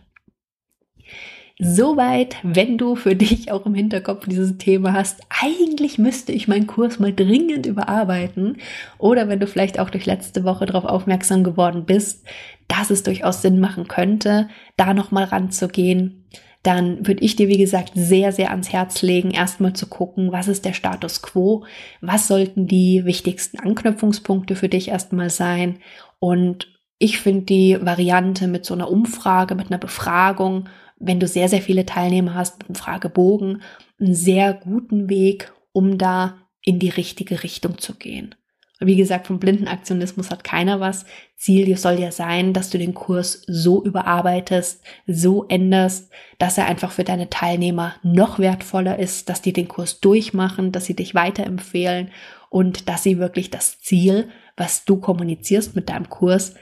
Soweit, 1.60 2.36
wenn 2.42 2.78
du 2.78 2.96
für 2.96 3.14
dich 3.14 3.52
auch 3.52 3.64
im 3.64 3.74
Hinterkopf 3.74 4.26
dieses 4.26 4.58
Thema 4.58 4.92
hast, 4.92 5.20
eigentlich 5.28 5.98
müsste 5.98 6.32
ich 6.32 6.48
meinen 6.48 6.66
Kurs 6.66 6.98
mal 6.98 7.14
dringend 7.14 7.66
überarbeiten. 7.66 8.58
Oder 8.98 9.28
wenn 9.28 9.38
du 9.38 9.46
vielleicht 9.46 9.78
auch 9.78 9.90
durch 9.90 10.04
letzte 10.04 10.42
Woche 10.42 10.66
darauf 10.66 10.84
aufmerksam 10.84 11.44
geworden 11.44 11.84
bist, 11.84 12.26
dass 12.66 12.90
es 12.90 13.04
durchaus 13.04 13.40
Sinn 13.40 13.60
machen 13.60 13.86
könnte, 13.86 14.48
da 14.76 14.94
nochmal 14.94 15.24
ranzugehen, 15.24 16.24
dann 16.64 17.06
würde 17.06 17.22
ich 17.22 17.36
dir, 17.36 17.48
wie 17.48 17.58
gesagt, 17.58 17.92
sehr, 17.94 18.32
sehr 18.32 18.50
ans 18.50 18.72
Herz 18.72 19.02
legen, 19.02 19.30
erstmal 19.30 19.74
zu 19.74 19.86
gucken, 19.86 20.32
was 20.32 20.48
ist 20.48 20.64
der 20.64 20.72
Status 20.72 21.20
quo, 21.20 21.66
was 22.00 22.26
sollten 22.26 22.66
die 22.66 23.04
wichtigsten 23.04 23.58
Anknüpfungspunkte 23.58 24.56
für 24.56 24.70
dich 24.70 24.88
erstmal 24.88 25.28
sein. 25.28 25.78
Und 26.18 26.74
ich 26.98 27.18
finde 27.18 27.42
die 27.42 27.78
Variante 27.82 28.48
mit 28.48 28.64
so 28.64 28.72
einer 28.72 28.90
Umfrage, 28.90 29.54
mit 29.54 29.66
einer 29.66 29.78
Befragung, 29.78 30.70
wenn 30.98 31.20
du 31.20 31.28
sehr, 31.28 31.50
sehr 31.50 31.60
viele 31.60 31.84
Teilnehmer 31.84 32.34
hast, 32.34 32.60
mit 32.60 32.68
einem 32.68 32.76
Fragebogen, 32.76 33.60
einen 34.00 34.14
sehr 34.14 34.54
guten 34.54 35.10
Weg, 35.10 35.52
um 35.72 35.98
da 35.98 36.38
in 36.62 36.78
die 36.78 36.88
richtige 36.88 37.42
Richtung 37.42 37.76
zu 37.76 37.94
gehen. 37.94 38.34
Wie 38.80 38.96
gesagt, 38.96 39.28
vom 39.28 39.38
Blindenaktionismus 39.38 40.30
hat 40.30 40.42
keiner 40.42 40.80
was. 40.80 41.04
Ziel 41.36 41.76
soll 41.76 42.00
ja 42.00 42.10
sein, 42.10 42.52
dass 42.52 42.70
du 42.70 42.78
den 42.78 42.92
Kurs 42.92 43.42
so 43.46 43.84
überarbeitest, 43.84 44.82
so 45.06 45.46
änderst, 45.46 46.10
dass 46.38 46.58
er 46.58 46.66
einfach 46.66 46.90
für 46.90 47.04
deine 47.04 47.30
Teilnehmer 47.30 47.94
noch 48.02 48.40
wertvoller 48.40 48.98
ist, 48.98 49.28
dass 49.28 49.42
die 49.42 49.52
den 49.52 49.68
Kurs 49.68 50.00
durchmachen, 50.00 50.72
dass 50.72 50.86
sie 50.86 50.96
dich 50.96 51.14
weiterempfehlen 51.14 52.10
und 52.50 52.88
dass 52.88 53.04
sie 53.04 53.18
wirklich 53.18 53.50
das 53.50 53.80
Ziel, 53.80 54.28
was 54.56 54.84
du 54.84 54.96
kommunizierst 54.96 55.76
mit 55.76 55.88
deinem 55.88 56.08
Kurs, 56.08 56.54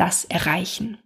das 0.00 0.24
erreichen. 0.26 0.98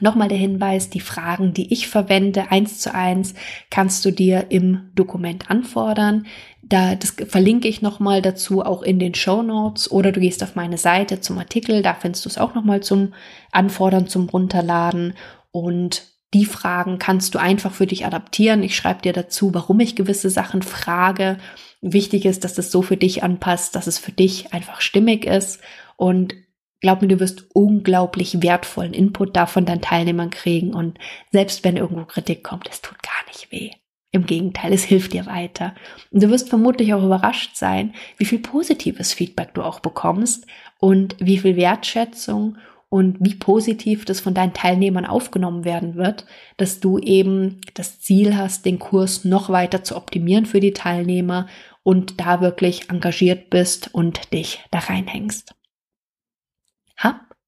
Nochmal 0.00 0.28
der 0.28 0.38
Hinweis, 0.38 0.90
die 0.90 1.00
Fragen, 1.00 1.54
die 1.54 1.72
ich 1.72 1.86
verwende, 1.86 2.50
eins 2.50 2.78
zu 2.78 2.94
eins, 2.94 3.34
kannst 3.70 4.04
du 4.04 4.10
dir 4.10 4.46
im 4.48 4.90
Dokument 4.94 5.50
anfordern. 5.50 6.26
Da, 6.62 6.94
das 6.94 7.14
verlinke 7.28 7.68
ich 7.68 7.82
nochmal 7.82 8.22
dazu 8.22 8.62
auch 8.64 8.82
in 8.82 8.98
den 8.98 9.14
Show 9.14 9.42
Notes 9.42 9.90
oder 9.90 10.12
du 10.12 10.20
gehst 10.20 10.42
auf 10.42 10.54
meine 10.54 10.78
Seite 10.78 11.20
zum 11.20 11.38
Artikel, 11.38 11.82
da 11.82 11.94
findest 11.94 12.24
du 12.24 12.30
es 12.30 12.38
auch 12.38 12.54
nochmal 12.54 12.82
zum 12.82 13.12
Anfordern, 13.50 14.06
zum 14.06 14.28
Runterladen 14.28 15.14
und 15.50 16.12
die 16.34 16.46
Fragen 16.46 16.98
kannst 16.98 17.34
du 17.34 17.38
einfach 17.38 17.72
für 17.72 17.86
dich 17.86 18.06
adaptieren. 18.06 18.62
Ich 18.62 18.74
schreibe 18.74 19.02
dir 19.02 19.12
dazu, 19.12 19.52
warum 19.52 19.80
ich 19.80 19.96
gewisse 19.96 20.30
Sachen 20.30 20.62
frage. 20.62 21.36
Wichtig 21.82 22.24
ist, 22.24 22.44
dass 22.44 22.56
es 22.56 22.70
so 22.70 22.80
für 22.80 22.96
dich 22.96 23.22
anpasst, 23.22 23.74
dass 23.74 23.86
es 23.86 23.98
für 23.98 24.12
dich 24.12 24.54
einfach 24.54 24.80
stimmig 24.80 25.26
ist 25.26 25.60
und 25.96 26.34
glaub 26.82 27.00
mir, 27.00 27.08
du 27.08 27.20
wirst 27.20 27.46
unglaublich 27.54 28.42
wertvollen 28.42 28.92
Input 28.92 29.36
da 29.36 29.46
von 29.46 29.64
deinen 29.64 29.80
Teilnehmern 29.80 30.30
kriegen 30.30 30.74
und 30.74 30.98
selbst 31.30 31.64
wenn 31.64 31.76
irgendwo 31.76 32.04
Kritik 32.04 32.42
kommt, 32.44 32.68
es 32.68 32.82
tut 32.82 33.02
gar 33.02 33.26
nicht 33.28 33.50
weh. 33.50 33.70
Im 34.10 34.26
Gegenteil, 34.26 34.74
es 34.74 34.84
hilft 34.84 35.14
dir 35.14 35.24
weiter. 35.24 35.74
Und 36.10 36.22
du 36.22 36.28
wirst 36.28 36.50
vermutlich 36.50 36.92
auch 36.92 37.02
überrascht 37.02 37.56
sein, 37.56 37.94
wie 38.18 38.26
viel 38.26 38.40
positives 38.40 39.14
Feedback 39.14 39.54
du 39.54 39.62
auch 39.62 39.80
bekommst 39.80 40.46
und 40.80 41.16
wie 41.18 41.38
viel 41.38 41.56
Wertschätzung 41.56 42.58
und 42.90 43.16
wie 43.20 43.36
positiv 43.36 44.04
das 44.04 44.20
von 44.20 44.34
deinen 44.34 44.52
Teilnehmern 44.52 45.06
aufgenommen 45.06 45.64
werden 45.64 45.94
wird, 45.94 46.26
dass 46.58 46.78
du 46.78 46.98
eben 46.98 47.62
das 47.72 48.00
Ziel 48.00 48.36
hast, 48.36 48.66
den 48.66 48.78
Kurs 48.78 49.24
noch 49.24 49.48
weiter 49.48 49.82
zu 49.82 49.96
optimieren 49.96 50.44
für 50.44 50.60
die 50.60 50.74
Teilnehmer 50.74 51.46
und 51.82 52.20
da 52.20 52.42
wirklich 52.42 52.90
engagiert 52.90 53.48
bist 53.48 53.94
und 53.94 54.34
dich 54.34 54.62
da 54.70 54.80
reinhängst. 54.80 55.54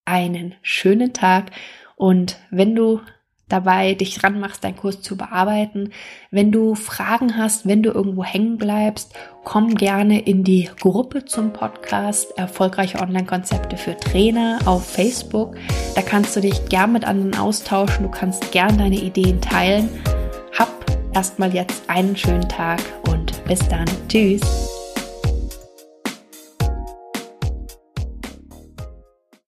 Einen 0.04 0.54
schönen 0.62 1.12
Tag 1.12 1.50
und 1.96 2.36
wenn 2.50 2.74
du 2.74 3.00
dabei 3.48 3.94
dich 3.94 4.18
dran 4.18 4.40
machst, 4.40 4.64
deinen 4.64 4.76
Kurs 4.76 5.00
zu 5.02 5.16
bearbeiten, 5.16 5.90
wenn 6.30 6.50
du 6.50 6.74
Fragen 6.74 7.36
hast, 7.36 7.66
wenn 7.66 7.82
du 7.82 7.90
irgendwo 7.90 8.24
hängen 8.24 8.56
bleibst, 8.56 9.14
komm 9.44 9.74
gerne 9.74 10.20
in 10.20 10.44
die 10.44 10.70
Gruppe 10.80 11.24
zum 11.24 11.52
Podcast 11.52 12.36
Erfolgreiche 12.36 12.98
Online-Konzepte 12.98 13.76
für 13.76 13.96
Trainer 13.96 14.58
auf 14.64 14.86
Facebook. 14.86 15.56
Da 15.94 16.02
kannst 16.02 16.34
du 16.36 16.40
dich 16.40 16.68
gern 16.68 16.92
mit 16.92 17.04
anderen 17.04 17.36
austauschen, 17.36 18.04
du 18.04 18.10
kannst 18.10 18.50
gern 18.50 18.78
deine 18.78 18.96
Ideen 18.96 19.40
teilen. 19.40 19.88
Hab 20.58 20.70
erstmal 21.14 21.54
jetzt 21.54 21.88
einen 21.88 22.16
schönen 22.16 22.48
Tag 22.48 22.80
und 23.08 23.44
bis 23.44 23.60
dann. 23.68 23.86
Tschüss. 24.08 24.73